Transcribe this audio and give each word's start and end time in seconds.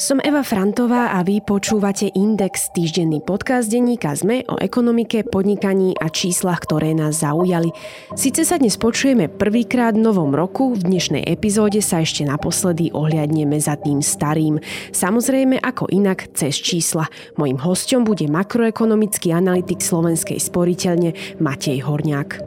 Som 0.00 0.16
Eva 0.24 0.40
Frantová 0.40 1.12
a 1.12 1.20
vy 1.20 1.44
počúvate 1.44 2.08
Index, 2.16 2.72
týždenný 2.72 3.20
podcast 3.20 3.68
denníka 3.68 4.16
ZME 4.16 4.48
o 4.48 4.56
ekonomike, 4.56 5.28
podnikaní 5.28 5.92
a 6.00 6.08
číslach, 6.08 6.64
ktoré 6.64 6.96
nás 6.96 7.20
zaujali. 7.20 7.68
Sice 8.16 8.48
sa 8.48 8.56
dnes 8.56 8.80
počujeme 8.80 9.28
prvýkrát 9.28 9.92
v 9.92 10.00
novom 10.00 10.32
roku, 10.32 10.72
v 10.72 10.88
dnešnej 10.88 11.28
epizóde 11.28 11.84
sa 11.84 12.00
ešte 12.00 12.24
naposledy 12.24 12.88
ohľadneme 12.96 13.60
za 13.60 13.76
tým 13.76 14.00
starým. 14.00 14.56
Samozrejme 14.88 15.60
ako 15.60 15.92
inak 15.92 16.32
cez 16.32 16.56
čísla. 16.56 17.04
Mojím 17.36 17.60
hostom 17.60 18.00
bude 18.00 18.24
makroekonomický 18.24 19.36
analytik 19.36 19.84
Slovenskej 19.84 20.40
sporiteľne 20.40 21.12
Matej 21.44 21.84
Horniak. 21.84 22.40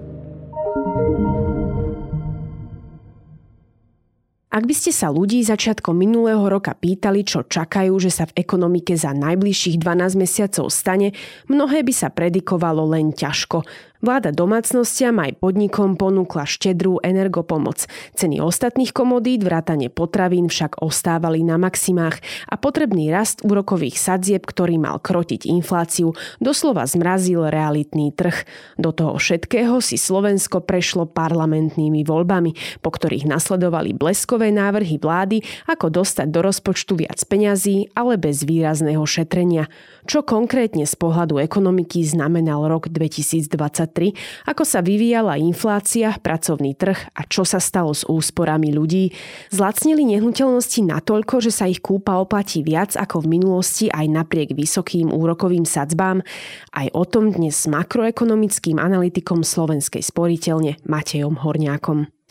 Ak 4.53 4.69
by 4.69 4.75
ste 4.77 4.93
sa 4.93 5.09
ľudí 5.09 5.41
začiatkom 5.41 5.97
minulého 5.97 6.45
roka 6.45 6.77
pýtali, 6.77 7.25
čo 7.25 7.41
čakajú, 7.41 7.97
že 7.97 8.13
sa 8.13 8.29
v 8.29 8.37
ekonomike 8.37 8.93
za 8.93 9.09
najbližších 9.09 9.81
12 9.81 10.13
mesiacov 10.13 10.69
stane, 10.69 11.09
mnohé 11.49 11.81
by 11.81 11.89
sa 11.89 12.13
predikovalo 12.13 12.85
len 12.93 13.17
ťažko. 13.17 13.65
Vláda 14.03 14.35
domácnostiam 14.35 15.15
aj 15.23 15.39
podnikom 15.39 15.95
ponúkla 15.95 16.43
štedrú 16.43 16.99
energopomoc. 17.07 17.87
Ceny 18.19 18.43
ostatných 18.43 18.91
komodít, 18.91 19.47
vrátane 19.47 19.87
potravín 19.87 20.51
však 20.51 20.83
ostávali 20.83 21.39
na 21.39 21.55
maximách 21.55 22.19
a 22.51 22.59
potrebný 22.59 23.07
rast 23.15 23.47
úrokových 23.47 23.95
sadzieb, 23.95 24.43
ktorý 24.43 24.75
mal 24.75 24.99
krotiť 24.99 25.47
infláciu, 25.47 26.11
doslova 26.43 26.83
zmrazil 26.83 27.47
realitný 27.47 28.11
trh. 28.11 28.43
Do 28.75 28.91
toho 28.91 29.15
všetkého 29.15 29.79
si 29.79 29.95
Slovensko 29.95 30.59
prešlo 30.59 31.07
parlamentnými 31.07 32.03
voľbami, 32.03 32.83
po 32.83 32.91
ktorých 32.91 33.23
nasledovali 33.23 33.95
bleskové 33.95 34.51
návrhy 34.51 34.99
vlády, 34.99 35.47
ako 35.71 36.03
dostať 36.03 36.27
do 36.27 36.43
rozpočtu 36.43 37.07
viac 37.07 37.23
peňazí, 37.23 37.95
ale 37.95 38.19
bez 38.19 38.43
výrazného 38.43 39.07
šetrenia. 39.07 39.71
Čo 40.03 40.27
konkrétne 40.27 40.83
z 40.83 40.91
pohľadu 40.99 41.39
ekonomiky 41.39 42.03
znamenal 42.03 42.67
rok 42.67 42.91
2023 42.91 43.92
2023, 43.93 44.49
ako 44.49 44.63
sa 44.65 44.81
vyvíjala 44.81 45.37
inflácia, 45.37 46.17
pracovný 46.17 46.73
trh 46.73 47.13
a 47.13 47.21
čo 47.29 47.45
sa 47.45 47.61
stalo 47.61 47.93
s 47.93 48.03
úsporami 48.03 48.73
ľudí. 48.73 49.13
Zlacnili 49.53 50.03
nehnuteľnosti 50.09 50.81
natoľko, 50.81 51.45
že 51.45 51.51
sa 51.53 51.69
ich 51.69 51.79
kúpa 51.79 52.17
oplatí 52.17 52.65
viac 52.65 52.97
ako 52.97 53.23
v 53.23 53.37
minulosti 53.39 53.85
aj 53.93 54.09
napriek 54.09 54.57
vysokým 54.57 55.13
úrokovým 55.13 55.63
sadzbám. 55.63 56.25
Aj 56.73 56.87
o 56.91 57.03
tom 57.05 57.29
dnes 57.29 57.53
s 57.53 57.69
makroekonomickým 57.69 58.81
analytikom 58.81 59.45
Slovenskej 59.45 60.01
sporiteľne 60.01 60.81
Matejom 60.89 61.37
Horňákom. 61.39 62.22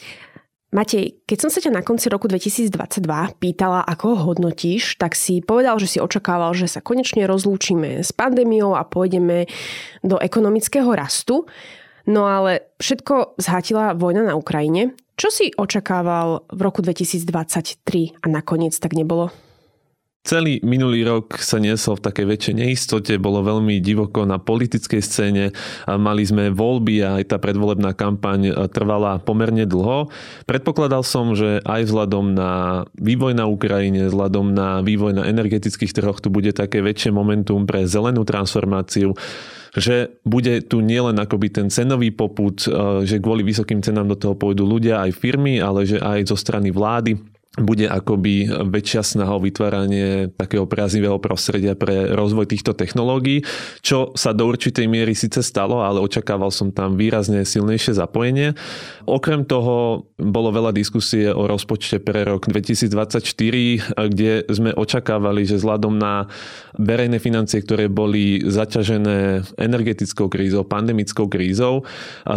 Matej, 0.73 1.21
keď 1.29 1.37
som 1.37 1.51
sa 1.53 1.61
ťa 1.61 1.69
na 1.69 1.85
konci 1.85 2.09
roku 2.09 2.33
2022 2.33 3.05
pýtala, 3.37 3.85
ako 3.85 4.17
ho 4.17 4.33
hodnotíš, 4.33 4.97
tak 4.97 5.13
si 5.13 5.45
povedal, 5.45 5.77
že 5.77 5.85
si 5.85 5.99
očakával, 6.01 6.57
že 6.57 6.65
sa 6.65 6.81
konečne 6.81 7.29
rozlúčime 7.29 8.01
s 8.01 8.09
pandémiou 8.17 8.73
a 8.73 8.81
pôjdeme 8.81 9.53
do 10.01 10.17
ekonomického 10.17 10.89
rastu. 10.97 11.45
No 12.09 12.25
ale 12.25 12.73
všetko 12.81 13.37
zhatila 13.37 13.93
vojna 13.93 14.25
na 14.25 14.35
Ukrajine. 14.35 14.97
Čo 15.21 15.29
si 15.29 15.53
očakával 15.53 16.49
v 16.49 16.61
roku 16.65 16.81
2023 16.81 18.25
a 18.25 18.27
nakoniec 18.33 18.73
tak 18.73 18.97
nebolo? 18.97 19.29
Celý 20.23 20.63
minulý 20.63 21.03
rok 21.03 21.35
sa 21.43 21.59
niesol 21.59 21.99
v 21.99 22.07
takej 22.07 22.27
väčšej 22.31 22.55
neistote, 22.55 23.19
bolo 23.19 23.43
veľmi 23.43 23.83
divoko 23.83 24.23
na 24.23 24.39
politickej 24.39 25.03
scéne, 25.03 25.51
mali 25.91 26.23
sme 26.23 26.55
voľby 26.55 27.03
a 27.03 27.19
aj 27.19 27.35
tá 27.35 27.43
predvolebná 27.43 27.91
kampaň 27.91 28.55
trvala 28.71 29.19
pomerne 29.19 29.67
dlho. 29.67 30.15
Predpokladal 30.47 31.03
som, 31.03 31.35
že 31.35 31.59
aj 31.67 31.91
vzhľadom 31.91 32.39
na 32.39 32.87
vývoj 33.03 33.35
na 33.35 33.51
Ukrajine, 33.51 34.07
vzhľadom 34.07 34.55
na 34.55 34.79
vývoj 34.87 35.11
na 35.11 35.27
energetických 35.27 35.91
trhoch 35.91 36.23
tu 36.23 36.31
bude 36.31 36.55
také 36.55 36.87
väčšie 36.87 37.11
momentum 37.11 37.67
pre 37.67 37.91
zelenú 37.91 38.23
transformáciu 38.23 39.19
že 39.73 40.21
bude 40.21 40.61
tu 40.69 40.85
nielen 40.85 41.17
akoby 41.17 41.49
ten 41.49 41.73
cenový 41.73 42.13
poput, 42.13 42.61
že 43.09 43.17
kvôli 43.25 43.41
vysokým 43.41 43.81
cenám 43.81 44.05
do 44.05 44.21
toho 44.21 44.37
pôjdu 44.37 44.69
ľudia 44.69 45.01
aj 45.01 45.17
firmy, 45.17 45.65
ale 45.65 45.89
že 45.89 45.97
aj 45.97 46.29
zo 46.29 46.37
strany 46.37 46.69
vlády 46.69 47.17
bude 47.61 47.85
akoby 47.85 48.49
väčšia 48.65 49.05
snaha 49.05 49.37
o 49.37 49.45
vytváranie 49.45 50.33
takého 50.41 50.65
priaznivého 50.65 51.21
prostredia 51.21 51.77
pre 51.77 52.09
rozvoj 52.17 52.49
týchto 52.49 52.73
technológií, 52.73 53.45
čo 53.85 54.17
sa 54.17 54.33
do 54.33 54.49
určitej 54.49 54.89
miery 54.89 55.13
síce 55.13 55.45
stalo, 55.45 55.85
ale 55.85 56.01
očakával 56.01 56.49
som 56.49 56.73
tam 56.73 56.97
výrazne 56.97 57.45
silnejšie 57.45 57.93
zapojenie. 57.93 58.57
Okrem 59.05 59.45
toho 59.45 60.09
bolo 60.17 60.49
veľa 60.49 60.73
diskusie 60.73 61.29
o 61.29 61.45
rozpočte 61.45 62.01
pre 62.01 62.25
rok 62.25 62.49
2024, 62.49 63.21
kde 64.09 64.49
sme 64.49 64.73
očakávali, 64.73 65.45
že 65.45 65.61
vzhľadom 65.61 66.01
na 66.01 66.33
verejné 66.81 67.21
financie, 67.21 67.61
ktoré 67.61 67.93
boli 67.93 68.41
zaťažené 68.49 69.45
energetickou 69.61 70.33
krízou, 70.33 70.65
pandemickou 70.65 71.29
krízou, 71.29 71.85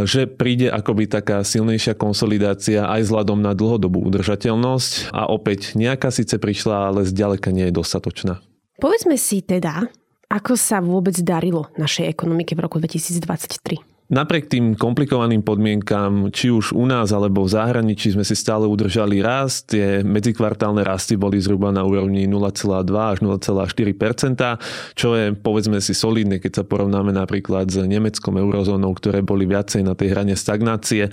že 0.03 0.28
príde 0.28 0.68
akoby 0.68 1.08
taká 1.08 1.40
silnejšia 1.40 1.96
konsolidácia 1.96 2.84
aj 2.84 3.08
vzhľadom 3.08 3.40
na 3.40 3.56
dlhodobú 3.56 4.03
udržateľnosť 4.12 5.04
a 5.11 5.29
opäť 5.29 5.77
nejaká 5.77 6.09
síce 6.09 6.38
prišla, 6.38 6.93
ale 6.93 7.05
zďaleka 7.05 7.49
nie 7.49 7.69
je 7.69 7.73
dostatočná. 7.75 8.41
Povedzme 8.79 9.16
si 9.16 9.39
teda, 9.41 9.88
ako 10.27 10.53
sa 10.59 10.83
vôbec 10.83 11.16
darilo 11.23 11.71
našej 11.79 12.11
ekonomike 12.11 12.57
v 12.57 12.63
roku 12.66 12.77
2023. 12.81 13.94
Napriek 14.05 14.53
tým 14.53 14.77
komplikovaným 14.77 15.41
podmienkam, 15.41 16.29
či 16.29 16.53
už 16.53 16.77
u 16.77 16.85
nás 16.85 17.09
alebo 17.09 17.41
v 17.41 17.57
zahraničí 17.57 18.13
sme 18.13 18.21
si 18.21 18.38
stále 18.38 18.69
udržali 18.69 19.17
rast. 19.17 19.73
Tie 19.73 20.05
medzikvartálne 20.05 20.85
rasty 20.85 21.17
boli 21.17 21.41
zhruba 21.41 21.73
na 21.73 21.81
úrovni 21.81 22.29
0,2 22.29 22.85
až 22.93 23.25
0,4% 23.25 24.93
čo 24.93 25.17
je 25.17 25.33
povedzme 25.33 25.81
si 25.81 25.97
solidné, 25.97 26.38
keď 26.38 26.61
sa 26.61 26.63
porovnáme 26.69 27.17
napríklad 27.17 27.66
s 27.66 27.81
Nemeckom, 27.81 28.38
eurozónou, 28.38 28.93
ktoré 28.93 29.25
boli 29.25 29.49
viacej 29.49 29.81
na 29.81 29.97
tej 29.97 30.13
hrane 30.13 30.37
stagnácie. 30.37 31.09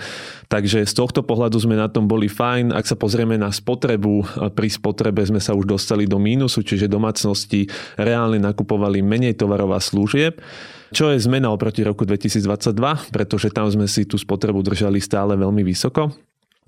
Takže 0.53 0.84
z 0.84 0.92
tohto 0.92 1.24
pohľadu 1.24 1.56
sme 1.64 1.80
na 1.80 1.88
tom 1.88 2.04
boli 2.04 2.28
fajn. 2.28 2.76
Ak 2.76 2.84
sa 2.84 3.00
pozrieme 3.00 3.41
na 3.41 3.48
spotrebu, 3.48 4.44
pri 4.53 4.69
spotrebe 4.69 5.24
sme 5.24 5.41
sa 5.41 5.56
už 5.56 5.64
dostali 5.64 6.04
do 6.04 6.20
mínusu, 6.20 6.60
čiže 6.60 6.92
domácnosti 6.92 7.72
reálne 7.97 8.36
nakupovali 8.36 9.00
menej 9.00 9.41
tovarov 9.41 9.72
a 9.72 9.80
služieb 9.80 10.36
čo 10.92 11.10
je 11.10 11.19
zmena 11.19 11.48
oproti 11.48 11.80
roku 11.82 12.04
2022, 12.04 13.10
pretože 13.10 13.48
tam 13.48 13.66
sme 13.72 13.88
si 13.88 14.04
tú 14.04 14.20
spotrebu 14.20 14.60
držali 14.60 15.00
stále 15.00 15.34
veľmi 15.34 15.64
vysoko. 15.64 16.12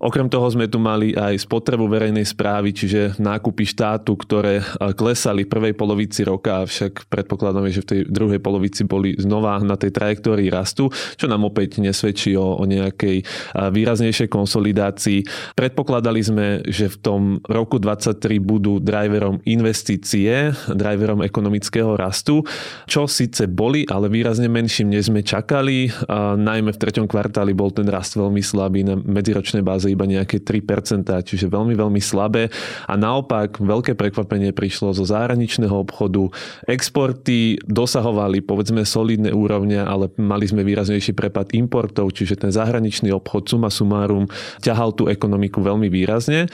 Okrem 0.02 0.26
toho 0.26 0.50
sme 0.50 0.66
tu 0.66 0.82
mali 0.82 1.14
aj 1.14 1.46
spotrebu 1.46 1.86
verejnej 1.86 2.26
správy, 2.26 2.74
čiže 2.74 3.14
nákupy 3.22 3.62
štátu, 3.62 4.18
ktoré 4.18 4.58
klesali 4.98 5.46
v 5.46 5.52
prvej 5.54 5.74
polovici 5.78 6.26
roka, 6.26 6.66
avšak 6.66 7.06
predpokladáme, 7.06 7.70
že 7.70 7.86
v 7.86 7.88
tej 7.88 8.00
druhej 8.10 8.42
polovici 8.42 8.82
boli 8.82 9.14
znova 9.14 9.62
na 9.62 9.78
tej 9.78 9.94
trajektórii 9.94 10.50
rastu, 10.50 10.90
čo 11.14 11.30
nám 11.30 11.46
opäť 11.46 11.78
nesvedčí 11.78 12.34
o, 12.34 12.58
o 12.58 12.64
nejakej 12.66 13.22
výraznejšej 13.54 14.26
konsolidácii. 14.34 15.54
Predpokladali 15.54 16.20
sme, 16.26 16.46
že 16.66 16.90
v 16.90 16.96
tom 16.98 17.20
roku 17.46 17.78
2023 17.78 18.42
budú 18.42 18.82
driverom 18.82 19.46
investície, 19.46 20.50
driverom 20.74 21.22
ekonomického 21.22 21.94
rastu, 21.94 22.42
čo 22.90 23.06
síce 23.06 23.46
boli, 23.46 23.86
ale 23.86 24.10
výrazne 24.10 24.50
menším, 24.50 24.90
než 24.90 25.06
sme 25.14 25.22
čakali. 25.22 25.94
A 26.10 26.34
najmä 26.34 26.74
v 26.74 26.80
treťom 26.82 27.06
kvartáli 27.06 27.54
bol 27.54 27.70
ten 27.70 27.86
rast 27.86 28.18
veľmi 28.18 28.42
slabý 28.42 28.82
na 28.82 28.98
medziročnej 28.98 29.62
báze 29.62 29.93
iba 29.94 30.04
nejaké 30.04 30.42
3%, 30.42 31.06
čiže 31.24 31.46
veľmi, 31.46 31.78
veľmi 31.78 32.02
slabé. 32.02 32.50
A 32.90 32.94
naopak 32.98 33.62
veľké 33.62 33.94
prekvapenie 33.94 34.50
prišlo 34.50 34.92
zo 34.92 35.06
zahraničného 35.06 35.72
obchodu. 35.72 36.28
Exporty 36.66 37.56
dosahovali 37.64 38.42
povedzme 38.42 38.82
solidné 38.82 39.30
úrovne, 39.30 39.78
ale 39.80 40.10
mali 40.18 40.44
sme 40.50 40.66
výraznejší 40.66 41.14
prepad 41.14 41.54
importov, 41.54 42.10
čiže 42.12 42.42
ten 42.42 42.50
zahraničný 42.50 43.14
obchod 43.14 43.46
suma 43.46 43.70
sumárum 43.70 44.26
ťahal 44.60 44.92
tú 44.92 45.06
ekonomiku 45.06 45.62
veľmi 45.62 45.86
výrazne. 45.88 46.50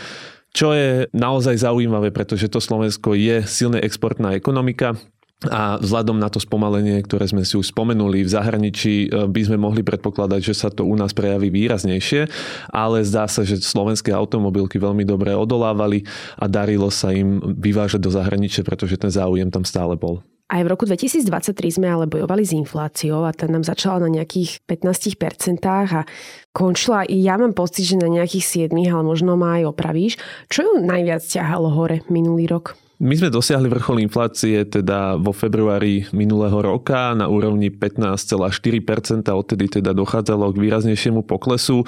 Čo 0.50 0.74
je 0.74 1.06
naozaj 1.14 1.62
zaujímavé, 1.62 2.10
pretože 2.10 2.50
to 2.50 2.58
Slovensko 2.58 3.14
je 3.14 3.46
silne 3.46 3.78
exportná 3.78 4.34
ekonomika. 4.34 4.98
A 5.48 5.80
vzhľadom 5.80 6.20
na 6.20 6.28
to 6.28 6.36
spomalenie, 6.36 7.00
ktoré 7.00 7.24
sme 7.24 7.48
si 7.48 7.56
už 7.56 7.72
spomenuli 7.72 8.20
v 8.20 8.28
zahraničí, 8.28 9.08
e, 9.08 9.24
by 9.24 9.40
sme 9.48 9.56
mohli 9.56 9.80
predpokladať, 9.80 10.52
že 10.52 10.52
sa 10.52 10.68
to 10.68 10.84
u 10.84 10.92
nás 10.92 11.16
prejaví 11.16 11.48
výraznejšie, 11.48 12.28
ale 12.68 13.00
zdá 13.08 13.24
sa, 13.24 13.40
že 13.40 13.56
slovenské 13.56 14.12
automobilky 14.12 14.76
veľmi 14.76 15.08
dobre 15.08 15.32
odolávali 15.32 16.04
a 16.36 16.44
darilo 16.44 16.92
sa 16.92 17.16
im 17.16 17.40
vyvážať 17.40 18.04
do 18.04 18.12
zahraničia, 18.12 18.68
pretože 18.68 19.00
ten 19.00 19.08
záujem 19.08 19.48
tam 19.48 19.64
stále 19.64 19.96
bol. 19.96 20.20
Aj 20.50 20.66
v 20.66 20.68
roku 20.68 20.82
2023 20.82 21.54
sme 21.78 21.86
ale 21.86 22.10
bojovali 22.10 22.42
s 22.42 22.50
infláciou 22.50 23.22
a 23.22 23.30
tá 23.30 23.46
nám 23.46 23.62
začala 23.62 24.10
na 24.10 24.20
nejakých 24.20 24.66
15% 24.66 25.62
a 25.94 26.02
končila, 26.50 27.06
ja 27.06 27.38
mám 27.38 27.54
pocit, 27.54 27.86
že 27.86 27.96
na 27.96 28.10
nejakých 28.10 28.68
7, 28.68 28.74
ale 28.90 29.06
možno 29.06 29.38
ma 29.38 29.62
aj 29.62 29.70
opravíš. 29.70 30.18
Čo 30.50 30.66
ju 30.66 30.72
najviac 30.82 31.22
ťahalo 31.22 31.70
hore 31.70 32.02
minulý 32.10 32.50
rok? 32.50 32.89
My 33.00 33.16
sme 33.16 33.32
dosiahli 33.32 33.72
vrchol 33.72 34.04
inflácie 34.04 34.60
teda 34.68 35.16
vo 35.16 35.32
februári 35.32 36.04
minulého 36.12 36.60
roka 36.60 37.16
na 37.16 37.32
úrovni 37.32 37.72
15,4%, 37.72 39.24
odtedy 39.32 39.80
teda 39.80 39.96
dochádzalo 39.96 40.52
k 40.52 40.60
výraznejšiemu 40.60 41.24
poklesu. 41.24 41.80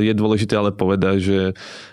Je 0.00 0.12
dôležité 0.16 0.56
ale 0.56 0.72
povedať, 0.72 1.16
že 1.20 1.38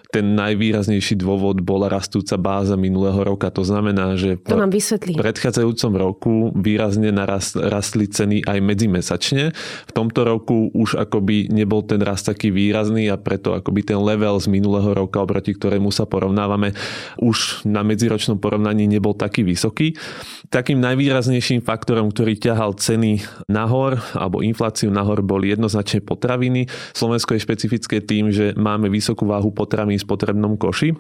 ten 0.08 0.40
najvýraznejší 0.40 1.20
dôvod 1.20 1.60
bola 1.60 1.92
rastúca 1.92 2.40
báza 2.40 2.80
minulého 2.80 3.20
roka. 3.28 3.52
To 3.52 3.64
znamená, 3.68 4.16
že 4.16 4.40
v 4.40 4.56
to 4.56 4.60
nám 4.60 4.72
vysvetlí. 4.72 5.20
predchádzajúcom 5.20 5.92
roku 6.00 6.34
výrazne 6.56 7.12
narast, 7.12 7.60
rastli 7.60 8.08
ceny 8.08 8.48
aj 8.48 8.58
medzimesačne. 8.64 9.52
V 9.88 9.92
tomto 9.92 10.24
roku 10.24 10.72
už 10.72 10.96
akoby 10.96 11.52
nebol 11.52 11.84
ten 11.84 12.00
rast 12.00 12.32
taký 12.32 12.56
výrazný 12.56 13.12
a 13.12 13.20
preto 13.20 13.52
akoby 13.52 13.84
ten 13.84 14.00
level 14.00 14.40
z 14.40 14.48
minulého 14.48 14.96
roka, 14.96 15.20
oproti 15.20 15.52
ktorému 15.52 15.92
sa 15.92 16.08
porovnávame, 16.08 16.72
už 17.20 17.68
na 17.68 17.84
medziročnom 17.84 18.40
porovnaní 18.40 18.88
nebol 18.88 19.12
taký 19.12 19.44
vysoký. 19.44 20.00
Takým 20.48 20.80
najvýraznejším 20.80 21.68
faktorom, 21.68 22.16
ktorý 22.16 22.40
ťahal 22.40 22.80
ceny 22.80 23.28
nahor 23.52 24.00
alebo 24.16 24.40
infláciu 24.40 24.88
nahor 24.88 25.20
boli 25.20 25.52
jednoznačne 25.52 26.00
potraviny. 26.00 26.72
Slovensko 26.96 27.36
je 27.36 27.44
špecifické 27.44 28.00
tým, 28.00 28.32
že 28.32 28.56
máme 28.56 28.88
vysokú 28.88 29.28
váhu 29.28 29.52
potravín 29.52 29.98
v 29.98 30.07
spotrebnom 30.08 30.56
koši 30.56 30.96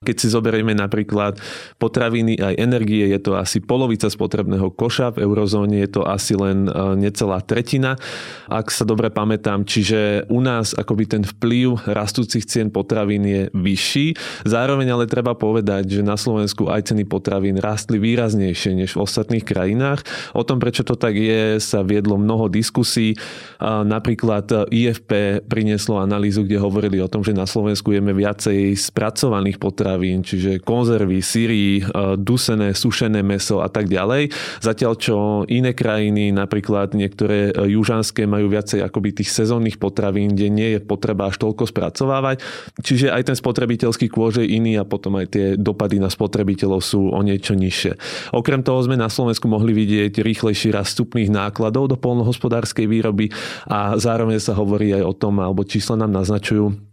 keď 0.00 0.16
si 0.16 0.32
zoberieme 0.32 0.72
napríklad 0.72 1.36
potraviny 1.76 2.40
aj 2.40 2.56
energie, 2.56 3.04
je 3.12 3.20
to 3.20 3.36
asi 3.36 3.60
polovica 3.60 4.08
spotrebného 4.08 4.72
koša, 4.72 5.12
v 5.12 5.28
eurozóne 5.28 5.76
je 5.84 5.92
to 5.92 6.08
asi 6.08 6.32
len 6.40 6.64
e, 6.64 6.96
necelá 6.96 7.44
tretina, 7.44 8.00
ak 8.48 8.72
sa 8.72 8.88
dobre 8.88 9.12
pamätám. 9.12 9.60
Čiže 9.60 10.24
u 10.32 10.40
nás 10.40 10.72
akoby 10.72 11.04
ten 11.04 11.20
vplyv 11.20 11.84
rastúcich 11.84 12.48
cien 12.48 12.72
potravín 12.72 13.28
je 13.28 13.42
vyšší. 13.52 14.16
Zároveň 14.48 14.88
ale 14.88 15.04
treba 15.04 15.36
povedať, 15.36 16.00
že 16.00 16.00
na 16.00 16.16
Slovensku 16.16 16.72
aj 16.72 16.96
ceny 16.96 17.04
potravín 17.04 17.60
rastli 17.60 18.00
výraznejšie 18.00 18.72
než 18.80 18.96
v 18.96 19.04
ostatných 19.04 19.44
krajinách. 19.44 20.00
O 20.32 20.48
tom, 20.48 20.64
prečo 20.64 20.80
to 20.80 20.96
tak 20.96 21.12
je, 21.12 21.60
sa 21.60 21.84
viedlo 21.84 22.16
mnoho 22.16 22.48
diskusí. 22.48 23.20
Napríklad 23.60 24.72
IFP 24.72 25.44
prinieslo 25.44 26.00
analýzu, 26.00 26.48
kde 26.48 26.56
hovorili 26.56 27.04
o 27.04 27.10
tom, 27.12 27.20
že 27.20 27.36
na 27.36 27.44
Slovensku 27.44 27.92
jeme 27.92 28.16
viacej 28.16 28.72
spracovaných 28.80 29.60
potravín 29.60 29.89
potravín, 29.90 30.22
čiže 30.22 30.62
konzervy, 30.62 31.18
syry, 31.18 31.82
e, 31.82 32.14
dusené, 32.14 32.78
sušené 32.78 33.26
meso 33.26 33.58
a 33.58 33.66
tak 33.66 33.90
ďalej. 33.90 34.30
Zatiaľ 34.62 34.92
čo 34.94 35.16
iné 35.50 35.74
krajiny, 35.74 36.30
napríklad 36.30 36.94
niektoré 36.94 37.50
e, 37.50 37.74
južanské, 37.74 38.22
majú 38.30 38.46
viacej 38.46 38.86
akoby 38.86 39.18
tých 39.18 39.34
sezónnych 39.34 39.82
potravín, 39.82 40.38
kde 40.38 40.46
nie 40.46 40.68
je 40.78 40.80
potreba 40.80 41.26
až 41.26 41.42
toľko 41.42 41.66
spracovávať. 41.66 42.38
Čiže 42.78 43.10
aj 43.10 43.34
ten 43.34 43.36
spotrebiteľský 43.36 44.06
kôž 44.06 44.38
je 44.38 44.46
iný 44.46 44.78
a 44.78 44.86
potom 44.86 45.18
aj 45.18 45.26
tie 45.34 45.46
dopady 45.58 45.98
na 45.98 46.06
spotrebiteľov 46.06 46.78
sú 46.78 47.10
o 47.10 47.20
niečo 47.26 47.58
nižšie. 47.58 47.98
Okrem 48.30 48.62
toho 48.62 48.78
sme 48.86 48.94
na 48.94 49.10
Slovensku 49.10 49.50
mohli 49.50 49.74
vidieť 49.74 50.22
rýchlejší 50.22 50.70
rast 50.70 50.94
vstupných 50.94 51.34
nákladov 51.34 51.90
do 51.90 51.96
polnohospodárskej 51.98 52.86
výroby 52.86 53.34
a 53.66 53.98
zároveň 53.98 54.38
sa 54.38 54.54
hovorí 54.54 54.94
aj 54.94 55.02
o 55.02 55.14
tom, 55.18 55.42
alebo 55.42 55.66
čísla 55.66 55.98
nám 55.98 56.14
naznačujú, 56.14 56.89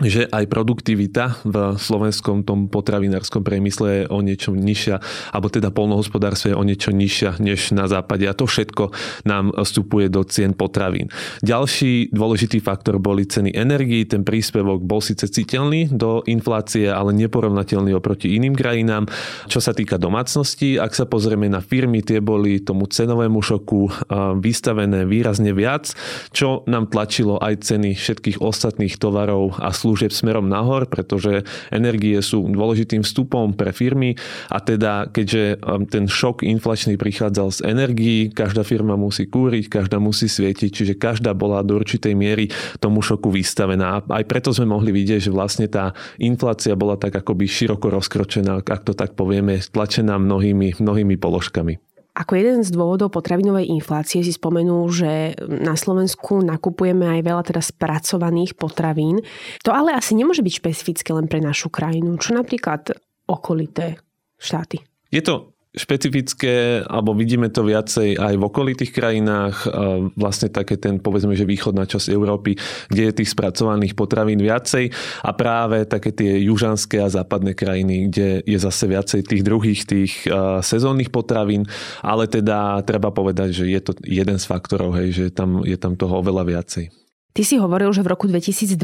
že 0.00 0.24
aj 0.32 0.48
produktivita 0.48 1.44
v 1.44 1.76
slovenskom 1.76 2.40
tom 2.48 2.72
potravinárskom 2.72 3.44
priemysle 3.44 3.88
je 3.90 4.04
o 4.08 4.18
niečo 4.24 4.56
nižšia, 4.56 4.96
alebo 5.36 5.52
teda 5.52 5.68
polnohospodárstve 5.68 6.54
je 6.54 6.56
o 6.56 6.64
niečo 6.64 6.90
nižšia 6.90 7.36
než 7.36 7.76
na 7.76 7.84
západe 7.84 8.24
a 8.24 8.32
to 8.32 8.48
všetko 8.48 8.96
nám 9.28 9.52
vstupuje 9.52 10.08
do 10.08 10.24
cien 10.24 10.56
potravín. 10.56 11.12
Ďalší 11.44 12.16
dôležitý 12.16 12.64
faktor 12.64 12.96
boli 12.96 13.28
ceny 13.28 13.52
energii, 13.52 14.08
ten 14.08 14.24
príspevok 14.24 14.80
bol 14.80 15.04
síce 15.04 15.28
citeľný 15.28 15.92
do 15.92 16.24
inflácie, 16.24 16.88
ale 16.88 17.12
neporovnateľný 17.12 17.92
oproti 17.92 18.40
iným 18.40 18.56
krajinám. 18.56 19.04
Čo 19.52 19.60
sa 19.60 19.76
týka 19.76 20.00
domácnosti, 20.00 20.80
ak 20.80 20.96
sa 20.96 21.04
pozrieme 21.04 21.52
na 21.52 21.60
firmy, 21.60 22.00
tie 22.00 22.24
boli 22.24 22.64
tomu 22.64 22.88
cenovému 22.88 23.44
šoku 23.44 24.08
vystavené 24.40 25.04
výrazne 25.04 25.52
viac, 25.52 25.92
čo 26.32 26.64
nám 26.64 26.88
tlačilo 26.88 27.36
aj 27.36 27.68
ceny 27.68 28.00
všetkých 28.00 28.40
ostatných 28.40 28.96
tovarov 28.96 29.60
a 29.60 29.68
služieb 29.68 29.89
smerom 29.96 30.46
nahor, 30.46 30.86
pretože 30.86 31.42
energie 31.74 32.18
sú 32.22 32.46
dôležitým 32.46 33.02
vstupom 33.02 33.56
pre 33.56 33.74
firmy 33.74 34.14
a 34.52 34.62
teda 34.62 35.10
keďže 35.10 35.58
um, 35.58 35.82
ten 35.88 36.06
šok 36.06 36.46
inflačný 36.46 36.94
prichádzal 36.94 37.48
z 37.50 37.60
energií, 37.66 38.30
každá 38.30 38.62
firma 38.62 38.94
musí 38.94 39.26
kúriť, 39.26 39.66
každá 39.66 39.98
musí 39.98 40.30
svietiť, 40.30 40.70
čiže 40.70 40.94
každá 41.00 41.34
bola 41.34 41.64
do 41.66 41.80
určitej 41.80 42.14
miery 42.14 42.46
tomu 42.78 43.02
šoku 43.02 43.32
vystavená. 43.32 44.04
Aj 44.06 44.24
preto 44.28 44.54
sme 44.54 44.70
mohli 44.70 44.94
vidieť, 44.94 45.30
že 45.30 45.34
vlastne 45.34 45.66
tá 45.66 45.96
inflácia 46.20 46.78
bola 46.78 46.94
tak 46.94 47.18
akoby 47.18 47.48
široko 47.48 47.90
rozkročená, 47.90 48.62
ak 48.62 48.86
to 48.86 48.92
tak 48.94 49.18
povieme, 49.18 49.58
tlačená 49.58 50.20
mnohými, 50.20 50.78
mnohými 50.78 51.16
položkami. 51.18 51.89
Ako 52.14 52.34
jeden 52.34 52.66
z 52.66 52.74
dôvodov 52.74 53.14
potravinovej 53.14 53.70
inflácie 53.70 54.22
si 54.26 54.34
spomenul, 54.34 54.90
že 54.90 55.38
na 55.46 55.78
Slovensku 55.78 56.42
nakupujeme 56.42 57.06
aj 57.06 57.20
veľa 57.22 57.42
teda 57.46 57.62
spracovaných 57.62 58.58
potravín. 58.58 59.22
To 59.62 59.70
ale 59.70 59.94
asi 59.94 60.18
nemôže 60.18 60.42
byť 60.42 60.54
špecifické 60.54 61.10
len 61.14 61.30
pre 61.30 61.38
našu 61.38 61.70
krajinu. 61.70 62.18
Čo 62.18 62.34
napríklad 62.34 62.94
okolité 63.30 64.02
štáty? 64.38 64.82
Je 65.10 65.22
to 65.22 65.49
špecifické, 65.70 66.82
alebo 66.82 67.14
vidíme 67.14 67.46
to 67.46 67.62
viacej 67.62 68.18
aj 68.18 68.34
v 68.34 68.42
okolitých 68.42 68.90
krajinách, 68.90 69.70
vlastne 70.18 70.50
také 70.50 70.74
ten, 70.74 70.98
povedzme, 70.98 71.38
že 71.38 71.46
východná 71.46 71.86
časť 71.86 72.10
Európy, 72.10 72.58
kde 72.90 73.02
je 73.06 73.16
tých 73.22 73.30
spracovaných 73.30 73.94
potravín 73.94 74.42
viacej 74.42 74.90
a 75.22 75.30
práve 75.30 75.86
také 75.86 76.10
tie 76.10 76.42
južanské 76.42 76.98
a 76.98 77.06
západné 77.06 77.54
krajiny, 77.54 78.10
kde 78.10 78.42
je 78.42 78.58
zase 78.58 78.90
viacej 78.90 79.20
tých 79.22 79.42
druhých, 79.46 79.86
tých 79.86 80.26
sezónnych 80.66 81.14
potravín, 81.14 81.70
ale 82.02 82.26
teda 82.26 82.82
treba 82.82 83.14
povedať, 83.14 83.62
že 83.62 83.64
je 83.70 83.80
to 83.82 83.92
jeden 84.02 84.42
z 84.42 84.44
faktorov, 84.50 84.98
hej, 84.98 85.14
že 85.14 85.24
tam, 85.30 85.62
je 85.62 85.78
tam 85.78 85.94
toho 85.94 86.18
oveľa 86.18 86.50
viacej. 86.50 87.09
Ty 87.30 87.42
si 87.46 87.56
hovoril, 87.62 87.94
že 87.94 88.02
v 88.02 88.10
roku 88.10 88.26
2022 88.26 88.76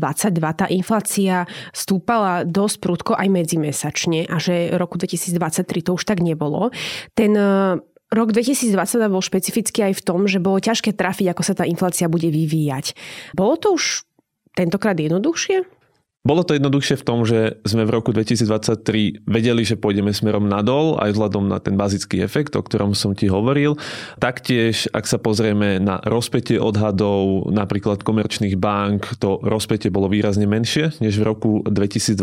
tá 0.54 0.66
inflácia 0.70 1.50
stúpala 1.74 2.46
dosť 2.46 2.76
prudko 2.78 3.12
aj 3.18 3.26
medzimesačne 3.26 4.30
a 4.30 4.38
že 4.38 4.70
v 4.70 4.76
roku 4.78 4.96
2023 4.98 5.66
to 5.82 5.90
už 5.98 6.02
tak 6.06 6.22
nebolo. 6.22 6.70
Ten 7.18 7.34
e, 7.34 7.82
Rok 8.06 8.30
2022 8.30 8.70
bol 9.10 9.18
špecifický 9.18 9.90
aj 9.90 9.98
v 9.98 10.04
tom, 10.06 10.30
že 10.30 10.38
bolo 10.38 10.62
ťažké 10.62 10.94
trafiť, 10.94 11.26
ako 11.34 11.42
sa 11.42 11.58
tá 11.58 11.66
inflácia 11.66 12.06
bude 12.06 12.30
vyvíjať. 12.30 12.94
Bolo 13.34 13.58
to 13.58 13.74
už 13.74 14.06
tentokrát 14.54 14.94
jednoduchšie? 14.94 15.75
Bolo 16.26 16.42
to 16.42 16.58
jednoduchšie 16.58 16.98
v 16.98 17.06
tom, 17.06 17.22
že 17.22 17.62
sme 17.62 17.86
v 17.86 17.94
roku 17.94 18.10
2023 18.10 19.30
vedeli, 19.30 19.62
že 19.62 19.78
pôjdeme 19.78 20.10
smerom 20.10 20.50
nadol, 20.50 20.98
aj 20.98 21.14
vzhľadom 21.14 21.46
na 21.46 21.62
ten 21.62 21.78
bazický 21.78 22.18
efekt, 22.18 22.58
o 22.58 22.66
ktorom 22.66 22.98
som 22.98 23.14
ti 23.14 23.30
hovoril. 23.30 23.78
Taktiež, 24.18 24.90
ak 24.90 25.06
sa 25.06 25.22
pozrieme 25.22 25.78
na 25.78 26.02
rozpetie 26.02 26.58
odhadov 26.58 27.46
napríklad 27.54 28.02
komerčných 28.02 28.58
bank, 28.58 29.22
to 29.22 29.38
rozpetie 29.38 29.86
bolo 29.86 30.10
výrazne 30.10 30.50
menšie 30.50 30.98
než 30.98 31.14
v 31.14 31.30
roku 31.30 31.50
2022, 31.62 32.18